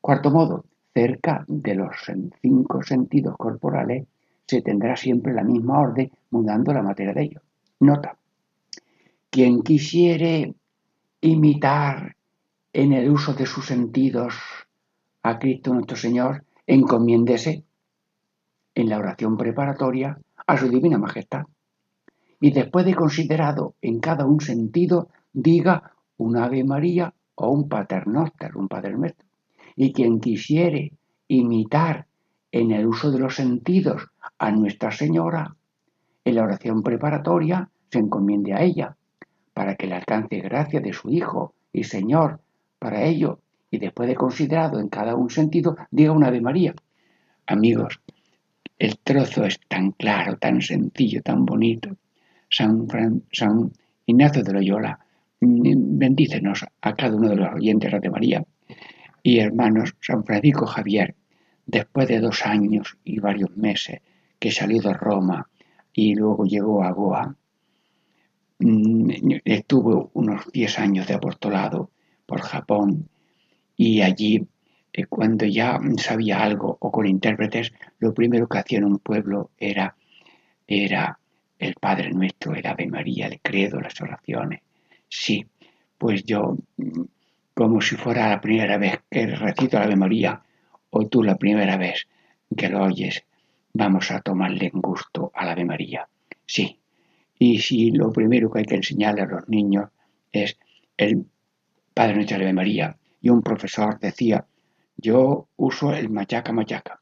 Cuarto 0.00 0.30
modo, 0.30 0.64
cerca 0.94 1.44
de 1.48 1.74
los 1.74 1.96
cinco 2.40 2.82
sentidos 2.82 3.36
corporales 3.36 4.06
se 4.46 4.62
tendrá 4.62 4.96
siempre 4.96 5.34
la 5.34 5.42
misma 5.42 5.80
orden 5.80 6.10
mudando 6.30 6.72
la 6.72 6.82
materia 6.82 7.12
de 7.12 7.22
ellos. 7.22 7.42
Nota, 7.80 8.16
quien 9.30 9.62
quisiere 9.62 10.54
imitar 11.20 12.16
en 12.72 12.92
el 12.92 13.10
uso 13.10 13.34
de 13.34 13.46
sus 13.46 13.66
sentidos 13.66 14.34
a 15.22 15.38
Cristo 15.38 15.74
nuestro 15.74 15.96
Señor, 15.96 16.44
encomiéndese 16.66 17.64
en 18.74 18.88
la 18.88 18.98
oración 18.98 19.36
preparatoria 19.36 20.18
a 20.46 20.56
su 20.56 20.68
divina 20.68 20.98
majestad. 20.98 21.44
Y 22.40 22.52
después 22.52 22.84
de 22.84 22.94
considerado 22.94 23.74
en 23.80 24.00
cada 24.00 24.26
un 24.26 24.40
sentido, 24.40 25.08
diga 25.32 25.92
un 26.18 26.36
Ave 26.36 26.62
María 26.62 27.14
o 27.36 27.48
un 27.48 27.68
Pater 27.68 28.06
Noster, 28.06 28.56
un 28.56 28.68
Padre 28.68 28.92
Nuestro. 28.92 29.23
Y 29.76 29.92
quien 29.92 30.20
quisiere 30.20 30.92
imitar 31.28 32.06
en 32.52 32.70
el 32.70 32.86
uso 32.86 33.10
de 33.10 33.18
los 33.18 33.34
sentidos 33.34 34.08
a 34.38 34.50
Nuestra 34.50 34.92
Señora, 34.92 35.56
en 36.24 36.34
la 36.36 36.44
oración 36.44 36.82
preparatoria 36.82 37.68
se 37.90 37.98
encomiende 37.98 38.54
a 38.54 38.62
ella, 38.62 38.96
para 39.52 39.74
que 39.74 39.86
le 39.86 39.94
alcance 39.94 40.38
gracia 40.38 40.80
de 40.80 40.92
su 40.92 41.10
Hijo 41.10 41.54
y 41.72 41.84
Señor 41.84 42.40
para 42.78 43.04
ello, 43.04 43.40
y 43.70 43.78
después 43.78 44.08
de 44.08 44.14
considerado 44.14 44.78
en 44.78 44.88
cada 44.88 45.16
un 45.16 45.30
sentido, 45.30 45.76
diga 45.90 46.12
una 46.12 46.28
Ave 46.28 46.40
María. 46.40 46.74
Amigos, 47.46 48.00
el 48.78 48.98
trozo 48.98 49.44
es 49.44 49.58
tan 49.68 49.92
claro, 49.92 50.36
tan 50.36 50.60
sencillo, 50.60 51.22
tan 51.22 51.44
bonito. 51.44 51.96
San, 52.48 52.86
San 53.32 53.72
Ignacio 54.06 54.42
de 54.42 54.52
Loyola, 54.52 54.98
mm, 55.40 55.98
bendícenos 55.98 56.64
a 56.80 56.94
cada 56.94 57.16
uno 57.16 57.28
de 57.28 57.36
los 57.36 57.54
oyentes 57.54 58.00
de 58.00 58.10
María 58.10 58.44
y 59.24 59.38
hermanos 59.38 59.96
San 60.00 60.22
Francisco 60.22 60.66
Javier, 60.66 61.16
después 61.66 62.06
de 62.06 62.20
dos 62.20 62.44
años 62.44 62.98
y 63.04 63.18
varios 63.18 63.56
meses 63.56 64.02
que 64.38 64.52
salió 64.52 64.82
de 64.82 64.92
Roma 64.92 65.48
y 65.94 66.14
luego 66.14 66.44
llegó 66.44 66.84
a 66.84 66.90
Goa, 66.92 67.34
mm, 68.58 69.10
estuvo 69.44 70.10
unos 70.12 70.52
diez 70.52 70.78
años 70.78 71.06
de 71.08 71.14
apostolado 71.14 71.90
por 72.26 72.42
Japón 72.42 73.08
y 73.76 74.02
allí 74.02 74.46
eh, 74.92 75.06
cuando 75.06 75.46
ya 75.46 75.80
sabía 75.96 76.42
algo 76.42 76.76
o 76.78 76.92
con 76.92 77.06
intérpretes, 77.06 77.72
lo 78.00 78.12
primero 78.12 78.46
que 78.46 78.58
hacía 78.58 78.78
en 78.78 78.84
un 78.84 78.98
pueblo 78.98 79.50
era, 79.58 79.96
era 80.66 81.18
el 81.58 81.74
Padre 81.80 82.10
Nuestro, 82.12 82.54
el 82.54 82.66
Ave 82.66 82.86
María, 82.88 83.26
el 83.28 83.40
credo, 83.40 83.80
las 83.80 83.98
oraciones. 84.02 84.60
Sí, 85.08 85.46
pues 85.96 86.24
yo, 86.24 86.58
mm, 86.76 87.02
como 87.54 87.80
si 87.80 87.96
fuera 87.96 88.28
la 88.28 88.40
primera 88.40 88.76
vez 88.78 89.00
que 89.08 89.26
recito 89.26 89.78
la 89.78 89.84
Ave 89.84 89.96
María, 89.96 90.42
o 90.90 91.06
tú 91.06 91.22
la 91.22 91.36
primera 91.36 91.76
vez 91.76 92.06
que 92.56 92.68
lo 92.68 92.82
oyes, 92.82 93.24
vamos 93.72 94.10
a 94.10 94.20
tomarle 94.20 94.70
gusto 94.74 95.30
a 95.34 95.44
la 95.44 95.52
Ave 95.52 95.64
María. 95.64 96.08
Sí, 96.44 96.78
y 97.38 97.58
si 97.60 97.90
lo 97.92 98.12
primero 98.12 98.50
que 98.50 98.60
hay 98.60 98.64
que 98.64 98.74
enseñarle 98.76 99.22
a 99.22 99.26
los 99.26 99.48
niños 99.48 99.90
es 100.32 100.58
el 100.96 101.26
Padre 101.94 102.16
Nuestro 102.16 102.36
Ave 102.36 102.52
María, 102.52 102.96
y 103.20 103.30
un 103.30 103.40
profesor 103.40 103.98
decía, 104.00 104.44
yo 104.96 105.48
uso 105.56 105.94
el 105.94 106.10
machaca 106.10 106.52
machaca. 106.52 107.00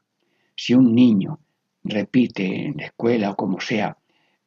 Si 0.55 0.73
un 0.73 0.93
niño 0.93 1.39
repite 1.83 2.67
en 2.67 2.77
la 2.77 2.85
escuela 2.85 3.31
o 3.31 3.35
como 3.35 3.59
sea, 3.59 3.97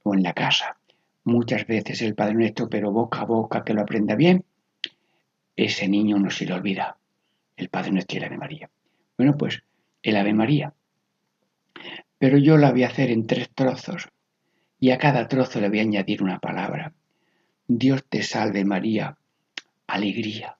o 0.03 0.15
en 0.15 0.23
la 0.23 0.33
casa, 0.33 0.79
muchas 1.25 1.67
veces 1.67 2.01
el 2.03 2.15
Padre 2.15 2.35
Nuestro, 2.35 2.69
pero 2.69 2.93
boca 2.93 3.21
a 3.21 3.25
boca 3.25 3.65
que 3.65 3.75
lo 3.75 3.83
aprenda 3.83 4.15
bien, 4.15 4.45
ese 5.57 5.89
niño 5.89 6.19
no 6.19 6.31
se 6.31 6.45
le 6.45 6.53
olvida 6.53 6.99
el 7.57 7.69
Padre 7.71 7.93
Nuestro 7.93 8.17
y 8.17 8.19
el 8.19 8.25
Ave 8.27 8.37
María. 8.37 8.71
Bueno, 9.17 9.37
pues 9.37 9.63
el 10.03 10.17
Ave 10.17 10.35
María. 10.35 10.75
Pero 12.19 12.39
yo 12.39 12.57
la 12.57 12.71
voy 12.71 12.85
a 12.85 12.89
hacer 12.89 13.11
en 13.11 13.27
tres 13.27 13.51
trozos 13.55 14.09
y 14.79 14.91
a 14.91 14.99
cada 14.99 15.27
trozo 15.29 15.61
le 15.61 15.69
voy 15.69 15.79
a 15.79 15.83
añadir 15.83 16.23
una 16.23 16.39
palabra. 16.39 16.93
Dios 17.67 18.05
te 18.09 18.23
salve 18.23 18.65
María, 18.65 19.17
alegría. 19.87 20.59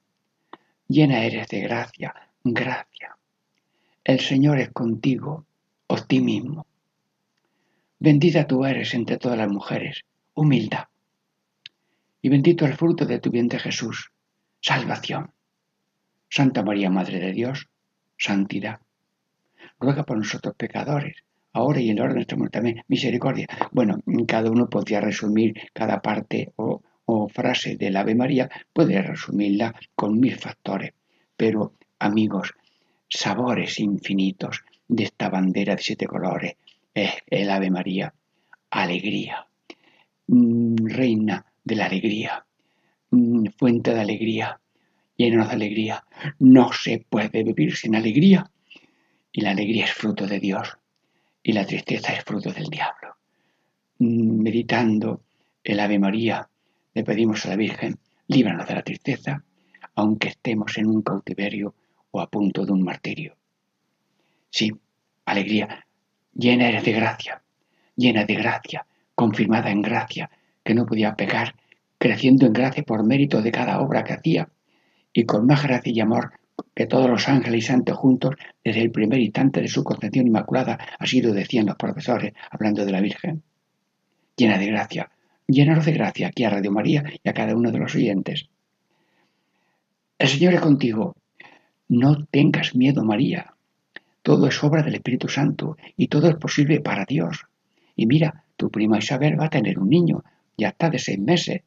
Llena 0.89 1.25
eres 1.25 1.49
de 1.49 1.61
gracia, 1.61 2.15
gracia. 2.43 3.17
El 4.05 4.21
Señor 4.21 4.59
es 4.59 4.71
contigo, 4.71 5.45
optimismo. 5.89 6.67
Bendita 7.99 8.47
tú 8.47 8.65
eres 8.65 8.95
entre 8.95 9.19
todas 9.19 9.39
las 9.39 9.49
mujeres, 9.49 10.05
humildad. 10.35 10.85
Y 12.23 12.29
bendito 12.29 12.67
el 12.67 12.75
fruto 12.75 13.05
de 13.05 13.19
tu 13.19 13.31
vientre 13.31 13.59
Jesús, 13.59 14.11
salvación. 14.67 15.31
Santa 16.29 16.65
María, 16.65 16.91
Madre 16.91 17.21
de 17.21 17.33
Dios, 17.33 17.69
santidad. 18.19 18.81
Ruega 19.79 20.03
por 20.03 20.19
nosotros 20.19 20.57
pecadores, 20.57 21.23
ahora 21.53 21.81
y 21.81 21.91
en 21.91 21.97
la 21.97 22.03
hora 22.03 22.15
de 22.15 22.17
nuestra 22.17 22.37
muerte 22.37 22.85
misericordia. 22.89 23.47
Bueno, 23.71 24.01
cada 24.27 24.51
uno 24.51 24.69
podría 24.69 25.01
resumir 25.01 25.55
cada 25.73 26.03
parte 26.03 26.53
o, 26.57 26.83
o 27.05 27.29
frase 27.29 27.77
del 27.77 27.97
Ave 27.97 28.17
María, 28.17 28.51
puede 28.73 29.01
resumirla 29.01 29.73
con 29.95 30.19
mil 30.19 30.37
factores, 30.37 30.95
pero 31.37 31.75
amigos, 32.01 32.53
sabores 33.09 33.79
infinitos 33.79 34.65
de 34.89 35.05
esta 35.05 35.29
bandera 35.29 35.77
de 35.77 35.83
siete 35.83 36.07
colores. 36.07 36.57
Es 36.93 37.13
el 37.29 37.51
Ave 37.51 37.71
María, 37.71 38.13
alegría, 38.71 39.47
mm, 40.27 40.87
reina 40.87 41.47
de 41.63 41.77
la 41.77 41.87
alegría, 41.87 42.46
fuente 43.59 43.95
de 43.95 44.01
alegría, 44.01 44.61
llena 45.17 45.47
de 45.47 45.53
alegría. 45.53 46.05
No 46.39 46.73
se 46.73 47.05
puede 47.09 47.43
vivir 47.43 47.77
sin 47.77 47.97
alegría. 47.97 48.51
Y 49.33 49.41
la 49.43 49.51
alegría 49.51 49.85
es 49.85 49.93
fruto 49.93 50.27
de 50.27 50.41
Dios 50.41 50.79
y 51.43 51.53
la 51.53 51.67
tristeza 51.67 52.13
es 52.13 52.25
fruto 52.25 52.51
del 52.53 52.67
diablo. 52.67 53.17
Meditando 53.99 55.23
el 55.63 55.81
Ave 55.81 55.99
María, 55.99 56.49
le 56.95 57.05
pedimos 57.05 57.45
a 57.45 57.51
la 57.51 57.57
Virgen, 57.57 57.99
líbranos 58.29 58.67
de 58.67 58.75
la 58.75 58.83
tristeza, 58.83 59.45
aunque 59.95 60.29
estemos 60.29 60.77
en 60.79 60.87
un 60.87 61.03
cautiverio 61.03 61.75
a 62.21 62.29
punto 62.29 62.65
de 62.65 62.73
un 62.73 62.83
martirio. 62.83 63.37
Sí, 64.51 64.73
alegría, 65.25 65.87
llena 66.35 66.69
eres 66.69 66.85
de 66.85 66.93
gracia, 66.93 67.43
llena 67.95 68.25
de 68.25 68.35
gracia, 68.35 68.87
confirmada 69.15 69.71
en 69.71 69.83
gracia, 69.83 70.31
que 70.65 70.75
no 70.75 70.87
podía 70.87 71.15
pecar, 71.15 71.55
creciendo 71.99 72.47
en 72.47 72.53
gracia 72.53 72.83
por 72.83 73.05
mérito 73.05 73.43
de 73.43 73.53
cada 73.53 73.81
obra 73.81 74.05
que 74.05 74.15
hacía, 74.15 74.49
y 75.13 75.25
con 75.25 75.47
más 75.47 75.63
gracia 75.63 75.93
y 75.93 76.01
amor 76.01 76.33
que 76.75 76.87
todos 76.87 77.09
los 77.09 77.29
ángeles 77.29 77.65
y 77.65 77.67
santos 77.67 77.97
juntos 77.97 78.35
desde 78.65 78.83
el 78.83 78.91
primer 78.91 79.21
instante 79.21 79.61
de 79.61 79.69
su 79.69 79.85
concepción 79.85 80.27
inmaculada, 80.27 80.79
así 80.99 81.21
lo 81.21 81.33
decían 81.33 81.67
los 81.67 81.77
profesores 81.77 82.33
hablando 82.51 82.85
de 82.85 82.93
la 82.93 83.01
Virgen. 83.01 83.43
Llena 84.37 84.59
de 84.59 84.67
gracia, 84.67 85.11
llenaros 85.47 85.87
de 85.87 85.93
gracia 85.93 86.29
aquí 86.29 86.45
a 86.45 86.51
Radio 86.51 86.71
María 86.71 87.05
y 87.23 87.29
a 87.29 87.33
cada 87.33 87.55
uno 87.55 87.71
de 87.71 87.79
los 87.79 87.95
oyentes. 87.95 88.49
El 90.19 90.29
Señor 90.29 90.55
es 90.55 90.61
contigo, 90.61 91.15
no 91.89 92.25
tengas 92.27 92.75
miedo, 92.75 93.05
María. 93.05 93.55
Todo 94.23 94.49
es 94.49 94.65
obra 94.65 94.83
del 94.83 94.97
Espíritu 94.97 95.29
Santo 95.29 95.77
y 95.97 96.09
todo 96.09 96.29
es 96.29 96.37
posible 96.37 96.81
para 96.81 97.05
Dios. 97.05 97.47
Y 97.95 98.07
mira, 98.07 98.45
tu 98.57 98.71
prima 98.71 98.99
Isabel 98.99 99.41
va 99.41 99.47
a 99.47 99.51
tener 99.51 99.79
un 99.79 99.89
niño, 99.89 100.25
ya 100.57 100.69
está 100.69 100.91
de 100.91 100.99
seis 100.99 101.19
meses. 101.19 101.63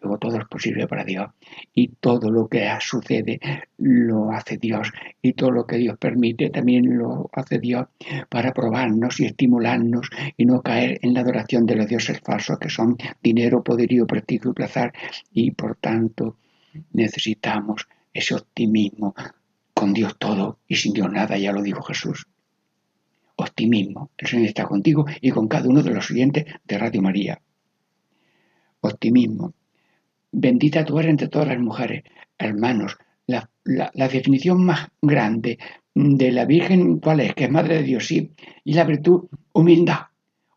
Luego 0.00 0.18
todo 0.18 0.38
es 0.38 0.46
posible 0.46 0.86
para 0.86 1.04
Dios. 1.04 1.30
Y 1.74 1.88
todo 1.88 2.30
lo 2.30 2.48
que 2.48 2.68
sucede 2.80 3.38
lo 3.78 4.32
hace 4.32 4.56
Dios. 4.56 4.90
Y 5.20 5.34
todo 5.34 5.50
lo 5.50 5.66
que 5.66 5.76
Dios 5.76 5.98
permite 5.98 6.50
también 6.50 6.96
lo 6.98 7.28
hace 7.32 7.58
Dios 7.58 7.88
para 8.28 8.52
probarnos 8.52 9.20
y 9.20 9.26
estimularnos 9.26 10.08
y 10.36 10.46
no 10.46 10.62
caer 10.62 10.98
en 11.02 11.14
la 11.14 11.20
adoración 11.20 11.66
de 11.66 11.76
los 11.76 11.86
dioses 11.86 12.20
falsos 12.20 12.58
que 12.58 12.70
son 12.70 12.96
dinero, 13.22 13.62
poderío, 13.62 14.06
prestigio 14.06 14.52
y 14.52 14.54
placer. 14.54 14.92
Y 15.32 15.50
por 15.50 15.76
tanto 15.76 16.36
necesitamos 16.92 17.88
ese 18.12 18.34
optimismo 18.34 19.14
con 19.74 19.92
Dios 19.92 20.16
todo 20.18 20.58
y 20.66 20.76
sin 20.76 20.92
Dios 20.92 21.10
nada, 21.10 21.36
ya 21.36 21.52
lo 21.52 21.62
dijo 21.62 21.82
Jesús. 21.82 22.26
Optimismo. 23.36 24.10
El 24.18 24.28
Señor 24.28 24.46
está 24.46 24.64
contigo 24.64 25.06
y 25.20 25.30
con 25.30 25.48
cada 25.48 25.68
uno 25.68 25.82
de 25.82 25.90
los 25.90 26.10
oyentes 26.10 26.44
de 26.64 26.78
Radio 26.78 27.00
María. 27.00 27.40
Optimismo. 28.80 29.54
Bendita 30.32 30.84
tú 30.84 30.98
eres 30.98 31.10
entre 31.10 31.28
todas 31.28 31.48
las 31.48 31.58
mujeres. 31.58 32.04
Hermanos, 32.38 32.96
la, 33.26 33.50
definición 34.08 34.64
más 34.64 34.88
grande 35.02 35.58
de 35.94 36.32
la 36.32 36.44
Virgen, 36.44 36.98
¿cuál 36.98 37.20
es? 37.20 37.34
Que 37.34 37.44
es 37.44 37.50
Madre 37.50 37.76
de 37.76 37.82
Dios, 37.82 38.06
sí. 38.06 38.30
Y 38.64 38.74
la 38.74 38.84
virtud, 38.84 39.28
humildad. 39.52 40.00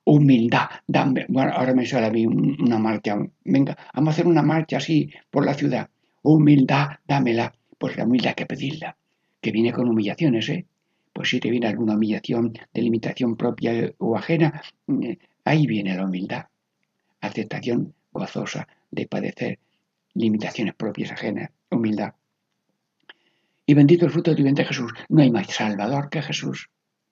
Humildad. 0.05 0.69
Dame. 0.88 1.25
Bueno, 1.29 1.51
ahora 1.53 1.73
me 1.73 1.86
sale 1.86 2.07
a 2.07 2.12
mí 2.12 2.25
una 2.25 2.78
marcha. 2.78 3.17
Venga, 3.45 3.78
vamos 3.93 4.09
a 4.09 4.11
hacer 4.11 4.28
una 4.28 4.41
marcha 4.41 4.78
así 4.78 5.09
por 5.30 5.45
la 5.45 5.53
ciudad. 5.53 5.89
Humildad, 6.24 6.88
dámela. 7.07 7.53
Pues 7.78 7.97
la 7.97 8.05
humildad 8.05 8.30
hay 8.30 8.36
que 8.36 8.45
pedirla 8.45 8.95
que 9.43 9.51
viene 9.51 9.74
con 9.74 9.89
humillaciones, 9.89 10.49
¿eh? 10.49 10.65
Pues 11.11 11.30
si 11.30 11.39
te 11.39 11.51
viene 11.51 11.67
alguna 11.67 11.95
humillación 11.95 12.53
de 12.74 12.82
limitación 12.82 13.36
propia 13.36 13.93
o 13.99 14.15
ajena, 14.15 14.63
eh, 14.88 15.17
ahí 15.43 15.67
viene 15.67 15.95
la 15.95 16.05
humildad. 16.05 16.45
Aceptación 17.21 17.93
gozosa 18.11 18.67
de 18.93 19.07
padecer 19.07 19.59
limitaciones 20.13 20.75
propias 20.75 21.11
ajenas, 21.11 21.49
humildad. 21.69 22.13
Y 23.65 23.73
bendito 23.73 24.05
el 24.05 24.11
fruto 24.11 24.31
de 24.31 24.37
tu 24.37 24.43
vientre 24.43 24.65
Jesús. 24.65 24.91
No 25.09 25.21
hay 25.21 25.31
más 25.31 25.47
salvador 25.47 26.09
que 26.09 26.21
Jesús. 26.21 26.69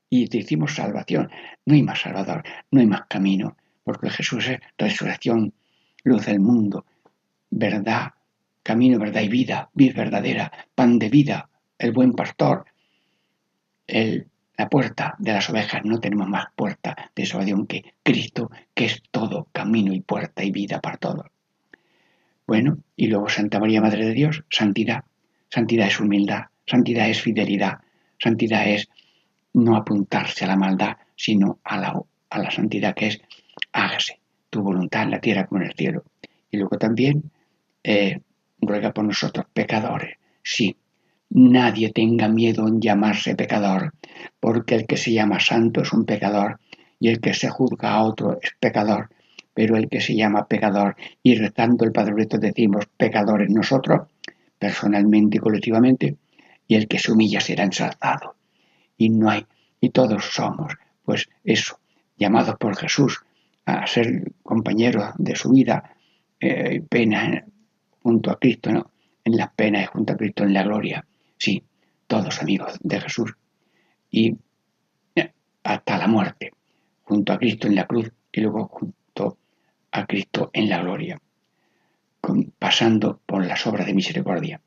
Y 0.10 0.28
te 0.28 0.46
salvación. 0.68 1.32
No 1.66 1.74
hay 1.74 1.84
más 1.84 2.02
salvador, 2.02 2.44
no 2.70 2.82
hay 2.82 2.86
más 2.86 3.04
camino, 3.08 3.56
porque 3.84 4.10
Jesús 4.10 4.48
es 4.50 4.60
resurrección, 4.78 5.54
luz 6.04 6.26
del 6.26 6.42
mundo, 6.42 6.86
verdad, 7.50 8.12
camino, 8.62 9.00
verdad 9.00 9.22
y 9.22 9.30
vida, 9.30 9.70
vida 9.74 9.94
verdadera, 9.96 10.52
pan 10.76 11.00
de 11.00 11.10
vida, 11.10 11.50
el 11.78 11.94
buen 11.94 12.12
pastor, 12.14 12.66
el, 13.88 14.28
la 14.58 14.70
puerta 14.70 15.16
de 15.18 15.32
las 15.32 15.50
ovejas. 15.50 15.86
No 15.86 16.00
tenemos 16.00 16.28
más 16.28 16.48
puerta 16.56 17.12
de 17.16 17.26
salvación 17.26 17.66
que 17.66 17.94
Cristo, 18.04 18.52
que 18.74 18.86
es 18.86 19.02
todo 19.12 19.48
camino 19.54 19.94
y 19.94 20.02
puerta 20.02 20.44
y 20.44 20.52
vida 20.52 20.82
para 20.82 20.98
todos. 20.98 21.28
Bueno, 22.52 22.80
y 22.98 23.08
luego 23.08 23.30
Santa 23.30 23.62
María, 23.62 23.80
Madre 23.80 24.08
de 24.08 24.14
Dios, 24.14 24.44
santidad. 24.50 25.06
Santidad 25.50 25.88
es 25.88 26.02
humildad, 26.02 26.48
santidad 26.66 27.10
es 27.10 27.22
fidelidad, 27.22 27.80
santidad 28.20 28.68
es 28.68 28.90
no 29.54 29.78
apuntarse 29.78 30.44
a 30.44 30.50
la 30.50 30.58
maldad, 30.58 30.98
sino 31.16 31.60
a 31.64 31.78
la, 31.78 32.02
a 32.30 32.40
la 32.40 32.52
santidad 32.52 32.94
que 32.94 33.08
es 33.08 33.22
hágase 33.72 34.20
tu 34.50 34.62
voluntad 34.64 35.04
en 35.04 35.12
la 35.12 35.22
tierra 35.22 35.48
como 35.48 35.62
en 35.62 35.70
el 35.70 35.78
cielo. 35.78 36.04
Y 36.52 36.58
luego 36.58 36.78
también 36.78 37.32
eh, 37.86 38.20
ruega 38.60 38.92
por 38.92 39.06
nosotros 39.06 39.46
pecadores. 39.54 40.18
Sí, 40.44 40.76
Nadie 41.30 41.94
tenga 41.94 42.28
miedo 42.28 42.68
en 42.68 42.82
llamarse 42.82 43.34
pecador, 43.34 43.94
porque 44.42 44.76
el 44.76 44.86
que 44.86 44.98
se 44.98 45.14
llama 45.14 45.40
santo 45.40 45.84
es 45.84 45.94
un 45.94 46.04
pecador 46.04 46.60
y 47.00 47.08
el 47.08 47.22
que 47.22 47.34
se 47.34 47.48
juzga 47.48 47.92
a 47.92 48.04
otro 48.04 48.38
es 48.42 48.52
pecador, 48.60 49.10
pero 49.54 49.76
el 49.76 49.90
que 49.90 50.02
se 50.02 50.16
llama 50.16 50.48
pecador 50.48 50.96
y 51.24 51.36
rezando 51.36 51.86
el 51.86 51.92
Padre 51.92 52.28
decimos 52.40 52.86
pecadores 52.98 53.50
nosotros, 53.50 54.08
personalmente 54.58 55.38
y 55.38 55.40
colectivamente, 55.40 56.18
y 56.68 56.76
el 56.76 56.88
que 56.88 57.00
se 57.00 57.12
humilla 57.12 57.42
será 57.42 57.64
ensalzado. 57.64 58.36
Y 58.98 59.10
no 59.10 59.30
hay, 59.30 59.46
y 59.80 59.90
todos 59.90 60.24
somos, 60.26 60.74
pues 61.04 61.28
eso, 61.44 61.80
llamados 62.18 62.56
por 62.58 62.78
Jesús 62.78 63.24
a 63.66 63.86
ser 63.88 64.32
compañeros 64.44 65.12
de 65.18 65.36
su 65.36 65.52
vida, 65.52 65.96
eh, 66.40 66.82
pena 66.90 67.46
junto 68.02 68.32
a 68.32 68.40
Cristo, 68.40 68.72
¿no? 68.72 68.92
en 69.24 69.38
las 69.38 69.52
penas 69.54 69.84
y 69.84 69.88
junto 69.88 70.14
a 70.14 70.18
Cristo 70.18 70.44
en 70.44 70.54
la 70.54 70.64
gloria. 70.64 71.06
Sí, 71.38 71.64
todos 72.08 72.42
amigos 72.42 72.78
de 72.82 73.02
Jesús. 73.02 73.34
Y 74.10 74.36
eh, 75.16 75.32
hasta 75.64 75.98
la 75.98 76.08
muerte, 76.08 76.52
junto 77.04 77.34
a 77.34 77.38
Cristo 77.38 77.68
en 77.68 77.76
la 77.76 77.86
cruz 77.86 78.12
y 78.32 78.42
luego 78.42 78.72
a 79.92 80.06
Cristo 80.06 80.50
en 80.54 80.70
la 80.70 80.82
gloria, 80.82 81.20
pasando 82.60 83.20
por 83.26 83.46
las 83.46 83.66
obras 83.68 83.86
de 83.86 83.94
misericordia. 83.94 84.62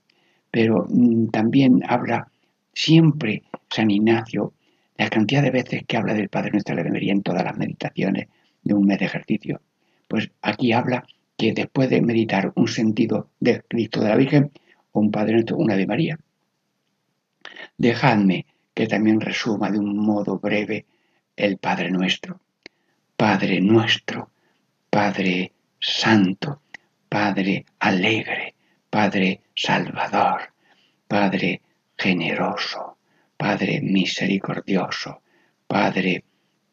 Pero 0.51 0.87
mm, 0.89 1.29
también 1.29 1.83
habla 1.87 2.29
siempre 2.73 3.43
San 3.71 3.91
Ignacio, 3.91 4.53
la 4.97 5.09
cantidad 5.09 5.43
de 5.43 5.51
veces 5.51 5.83
que 5.87 5.97
habla 5.97 6.15
del 6.15 6.29
Padre 6.29 6.53
Nuestro 6.53 6.75
le 6.77 7.11
en 7.11 7.23
todas 7.23 7.45
las 7.45 7.57
meditaciones 7.57 8.29
de 8.63 8.75
un 8.75 8.87
mes 8.87 8.99
de 8.99 9.07
ejercicio. 9.07 9.61
Pues 10.09 10.31
aquí 10.43 10.73
habla 10.73 11.05
que 11.37 11.53
después 11.53 11.91
de 11.91 12.01
meditar 12.01 12.53
un 12.55 12.69
sentido 12.69 13.31
de 13.41 13.63
Cristo 13.63 14.01
de 14.01 14.09
la 14.09 14.17
Virgen, 14.17 14.53
un 14.93 15.11
Padre 15.11 15.35
Nuestro, 15.35 15.57
una 15.57 15.77
de 15.77 15.87
María. 15.87 16.19
Dejadme 17.77 18.47
que 18.75 18.87
también 18.87 19.21
resuma 19.21 19.71
de 19.71 19.79
un 19.79 19.97
modo 19.97 20.39
breve 20.39 20.87
el 21.37 21.59
Padre 21.59 21.91
Nuestro. 21.91 22.41
Padre 23.17 23.61
Nuestro, 23.61 24.31
Padre 24.95 25.51
Santo, 25.81 26.63
Padre 27.09 27.65
Alegre, 27.81 28.55
Padre 28.89 29.41
Salvador, 29.53 30.55
Padre 31.09 31.63
Generoso, 31.99 32.99
Padre 33.37 33.81
Misericordioso, 33.81 35.23
Padre 35.67 36.23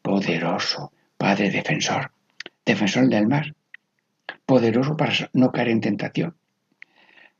Poderoso, 0.00 0.92
Padre 1.16 1.50
Defensor, 1.50 2.12
Defensor 2.64 3.08
del 3.08 3.26
mar, 3.26 3.56
poderoso 4.46 4.96
para 4.96 5.28
no 5.32 5.50
caer 5.50 5.70
en 5.70 5.80
tentación, 5.80 6.36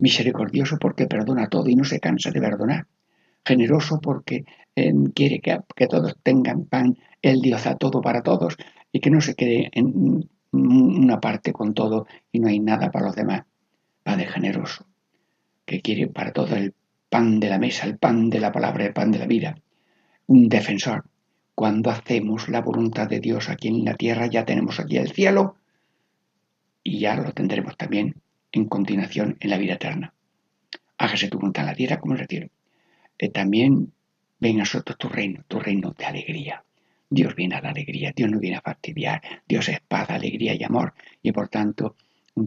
misericordioso 0.01 0.79
porque 0.81 1.07
perdona 1.07 1.47
todo 1.47 1.69
y 1.69 1.77
no 1.77 1.85
se 1.85 2.01
cansa 2.01 2.33
de 2.33 2.41
perdonar, 2.41 2.89
generoso 3.45 4.01
porque 4.01 4.45
eh, 4.75 4.93
quiere 5.15 5.41
que, 5.41 5.87
todos 5.87 6.17
tengan 6.25 6.65
pan, 6.65 6.99
Él 7.23 7.41
Dios 7.41 7.69
a 7.69 7.77
todo 7.77 8.01
para 8.01 8.23
todos 8.23 8.57
y 8.91 8.99
que 8.99 9.11
no 9.11 9.21
se 9.21 9.37
quede 9.37 9.71
en 9.75 10.29
una 10.53 11.21
parte 11.21 11.53
con 11.53 11.75
todo 11.75 12.07
y 12.31 12.39
no 12.39 12.49
hay 12.49 12.61
nada 12.61 12.91
para 12.91 13.07
los 13.07 13.17
demás. 13.17 13.45
Padre 14.03 14.27
generoso, 14.27 14.87
que 15.65 15.81
quiere 15.81 16.09
para 16.09 16.33
todo 16.33 16.55
el 16.57 16.75
pan 17.09 17.41
de 17.41 17.49
la 17.49 17.59
mesa, 17.59 17.87
el 17.87 17.99
pan 17.99 18.31
de 18.31 18.41
la 18.41 18.53
palabra, 18.53 18.85
el 18.85 18.93
pan 18.93 19.11
de 19.11 19.19
la 19.19 19.27
vida. 19.27 19.57
Un 20.27 20.49
defensor. 20.49 21.05
Cuando 21.55 21.91
hacemos 21.91 22.49
la 22.49 22.61
voluntad 22.61 23.09
de 23.09 23.21
Dios 23.21 23.49
aquí 23.49 23.69
en 23.69 23.85
la 23.85 23.95
tierra, 23.95 24.27
ya 24.27 24.45
tenemos 24.45 24.81
aquí 24.81 24.97
el 24.97 25.13
cielo 25.13 25.57
y 26.83 26.99
ya 26.99 27.15
lo 27.17 27.33
tendremos 27.33 27.77
también 27.77 28.17
en 28.51 28.67
continuación 28.67 29.37
en 29.41 29.51
la 29.51 29.59
vida 29.59 29.75
eterna. 29.75 30.15
Hágase 30.99 31.29
tu 31.29 31.39
voluntad 31.39 31.65
en 31.65 31.71
la 31.71 31.77
tierra 31.77 32.01
como 32.01 32.15
en 32.15 32.21
el 32.21 32.29
cielo. 32.29 32.49
Eh, 33.19 33.29
también 33.29 33.93
ven 34.41 34.57
a 34.57 34.61
nosotros 34.61 34.99
tu 34.99 35.09
reino, 35.09 35.45
tu 35.47 35.59
reino 35.59 35.95
de 35.97 36.05
alegría. 36.05 36.65
Dios 37.13 37.35
viene 37.35 37.57
a 37.57 37.61
la 37.61 37.69
alegría, 37.69 38.13
Dios 38.17 38.31
no 38.31 38.39
viene 38.39 38.57
a 38.57 38.63
fastidiar, 38.63 39.21
Dios 39.47 39.69
es 39.69 39.81
paz, 39.81 40.09
alegría 40.09 40.55
y 40.55 40.65
amor, 40.65 40.95
y 41.23 41.31
por 41.31 41.49
tanto 41.49 41.97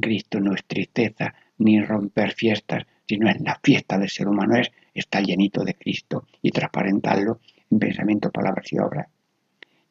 Cristo 0.01 0.39
no 0.39 0.55
es 0.55 0.66
tristeza 0.66 1.36
ni 1.59 1.80
romper 1.80 2.34
fiestas, 2.34 2.84
sino 3.07 3.30
es 3.30 3.39
la 3.41 3.59
fiesta 3.61 3.99
del 3.99 4.09
ser 4.09 4.28
humano, 4.28 4.55
es 4.55 4.72
estar 4.93 5.24
llenito 5.24 5.63
de 5.63 5.76
Cristo 5.76 6.26
y 6.41 6.49
transparentarlo 6.49 7.39
en 7.70 7.78
pensamiento, 7.78 8.32
palabras 8.32 8.66
y 8.74 8.80
obras. 8.80 9.07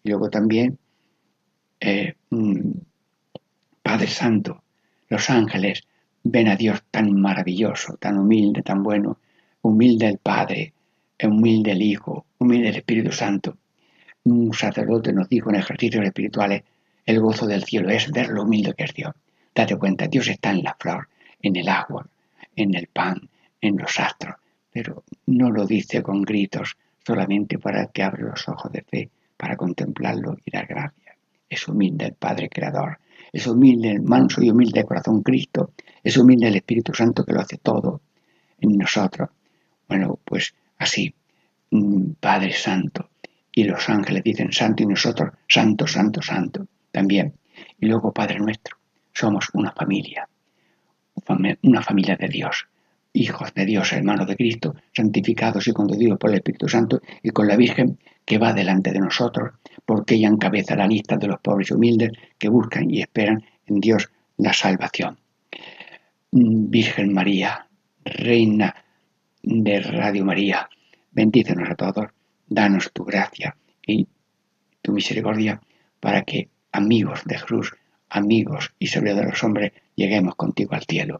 Y 0.02 0.08
luego 0.08 0.28
también 0.28 0.76
eh, 1.78 2.14
mm, 2.30 2.72
Padre 3.80 4.08
Santo, 4.08 4.64
los 5.08 5.30
ángeles 5.30 5.86
ven 6.24 6.48
a 6.48 6.56
Dios 6.56 6.82
tan 6.90 7.12
maravilloso, 7.12 7.96
tan 7.98 8.18
humilde, 8.18 8.62
tan 8.62 8.82
bueno, 8.82 9.18
humilde 9.62 10.08
el 10.08 10.18
Padre, 10.18 10.72
humilde 11.22 11.70
el 11.70 11.82
Hijo, 11.82 12.26
humilde 12.38 12.70
el 12.70 12.76
Espíritu 12.76 13.12
Santo. 13.12 13.56
Un 14.24 14.54
sacerdote 14.54 15.12
nos 15.12 15.28
dijo 15.28 15.50
en 15.50 15.56
ejercicios 15.56 16.02
espirituales, 16.02 16.62
el 17.04 17.20
gozo 17.20 17.46
del 17.46 17.64
cielo 17.64 17.90
es 17.90 18.10
ver 18.10 18.30
lo 18.30 18.44
humilde 18.44 18.72
que 18.72 18.84
es 18.84 18.94
Dios. 18.94 19.12
Date 19.54 19.76
cuenta, 19.76 20.06
Dios 20.06 20.28
está 20.28 20.50
en 20.50 20.62
la 20.62 20.74
flor, 20.80 21.08
en 21.42 21.56
el 21.56 21.68
agua, 21.68 22.08
en 22.56 22.74
el 22.74 22.86
pan, 22.86 23.28
en 23.60 23.76
los 23.76 24.00
astros, 24.00 24.36
pero 24.72 25.04
no 25.26 25.50
lo 25.50 25.66
dice 25.66 26.02
con 26.02 26.22
gritos, 26.22 26.74
solamente 27.06 27.58
para 27.58 27.86
que 27.88 28.02
abre 28.02 28.22
los 28.22 28.48
ojos 28.48 28.72
de 28.72 28.80
fe, 28.82 29.10
para 29.36 29.58
contemplarlo 29.58 30.38
y 30.42 30.50
dar 30.50 30.66
gracias. 30.66 31.16
Es 31.46 31.68
humilde 31.68 32.06
el 32.06 32.14
Padre 32.14 32.48
Creador, 32.48 32.98
es 33.30 33.46
humilde 33.46 33.90
el 33.90 34.00
manso 34.00 34.42
y 34.42 34.48
humilde 34.48 34.80
de 34.80 34.86
corazón 34.86 35.22
Cristo, 35.22 35.72
es 36.02 36.16
humilde 36.16 36.48
el 36.48 36.56
Espíritu 36.56 36.94
Santo 36.94 37.26
que 37.26 37.34
lo 37.34 37.40
hace 37.40 37.58
todo 37.58 38.00
en 38.58 38.78
nosotros. 38.78 39.28
Bueno, 39.86 40.18
pues 40.24 40.54
así, 40.78 41.14
mm, 41.70 42.12
Padre 42.18 42.52
Santo, 42.54 43.10
y 43.54 43.64
los 43.64 43.88
ángeles 43.88 44.22
dicen 44.24 44.52
santo 44.52 44.82
y 44.82 44.86
nosotros 44.86 45.32
santo, 45.48 45.86
santo, 45.86 46.20
santo 46.20 46.66
también. 46.90 47.34
Y 47.78 47.86
luego 47.86 48.12
Padre 48.12 48.38
nuestro, 48.38 48.76
somos 49.12 49.48
una 49.54 49.72
familia, 49.72 50.28
una 51.62 51.82
familia 51.82 52.16
de 52.16 52.28
Dios, 52.28 52.66
hijos 53.12 53.54
de 53.54 53.64
Dios, 53.64 53.92
hermanos 53.92 54.26
de 54.26 54.36
Cristo, 54.36 54.74
santificados 54.92 55.68
y 55.68 55.72
conducidos 55.72 56.18
por 56.18 56.30
el 56.30 56.36
Espíritu 56.36 56.68
Santo 56.68 57.00
y 57.22 57.30
con 57.30 57.46
la 57.46 57.56
Virgen 57.56 57.98
que 58.24 58.38
va 58.38 58.52
delante 58.52 58.90
de 58.90 58.98
nosotros, 58.98 59.52
porque 59.84 60.16
ella 60.16 60.28
encabeza 60.28 60.74
la 60.74 60.88
lista 60.88 61.16
de 61.16 61.28
los 61.28 61.40
pobres 61.40 61.70
y 61.70 61.74
humildes 61.74 62.10
que 62.38 62.48
buscan 62.48 62.90
y 62.90 63.02
esperan 63.02 63.44
en 63.66 63.80
Dios 63.80 64.10
la 64.38 64.52
salvación. 64.52 65.18
Virgen 66.32 67.12
María, 67.12 67.68
Reina 68.04 68.74
de 69.42 69.80
Radio 69.80 70.24
María, 70.24 70.68
bendícenos 71.12 71.70
a 71.70 71.76
todos, 71.76 72.06
danos 72.54 72.92
tu 72.92 73.04
gracia 73.04 73.56
y 73.86 74.06
tu 74.80 74.92
misericordia 74.92 75.60
para 76.00 76.22
que 76.22 76.48
amigos 76.72 77.22
de 77.24 77.38
Jesús, 77.38 77.74
amigos 78.08 78.72
y 78.78 78.86
sobre 78.86 79.14
de 79.14 79.24
los 79.24 79.42
hombres, 79.42 79.72
lleguemos 79.96 80.36
contigo 80.36 80.74
al 80.74 80.84
cielo 80.84 81.18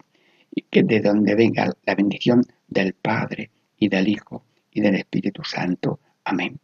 y 0.55 0.62
que 0.62 0.82
de 0.82 1.01
donde 1.01 1.35
venga 1.35 1.72
la 1.85 1.95
bendición 1.95 2.43
del 2.68 2.95
Padre 2.95 3.51
y 3.76 3.89
del 3.89 4.09
Hijo 4.09 4.45
y 4.70 4.80
del 4.80 4.97
Espíritu 4.97 5.43
Santo. 5.45 6.01
Amén. 6.24 6.64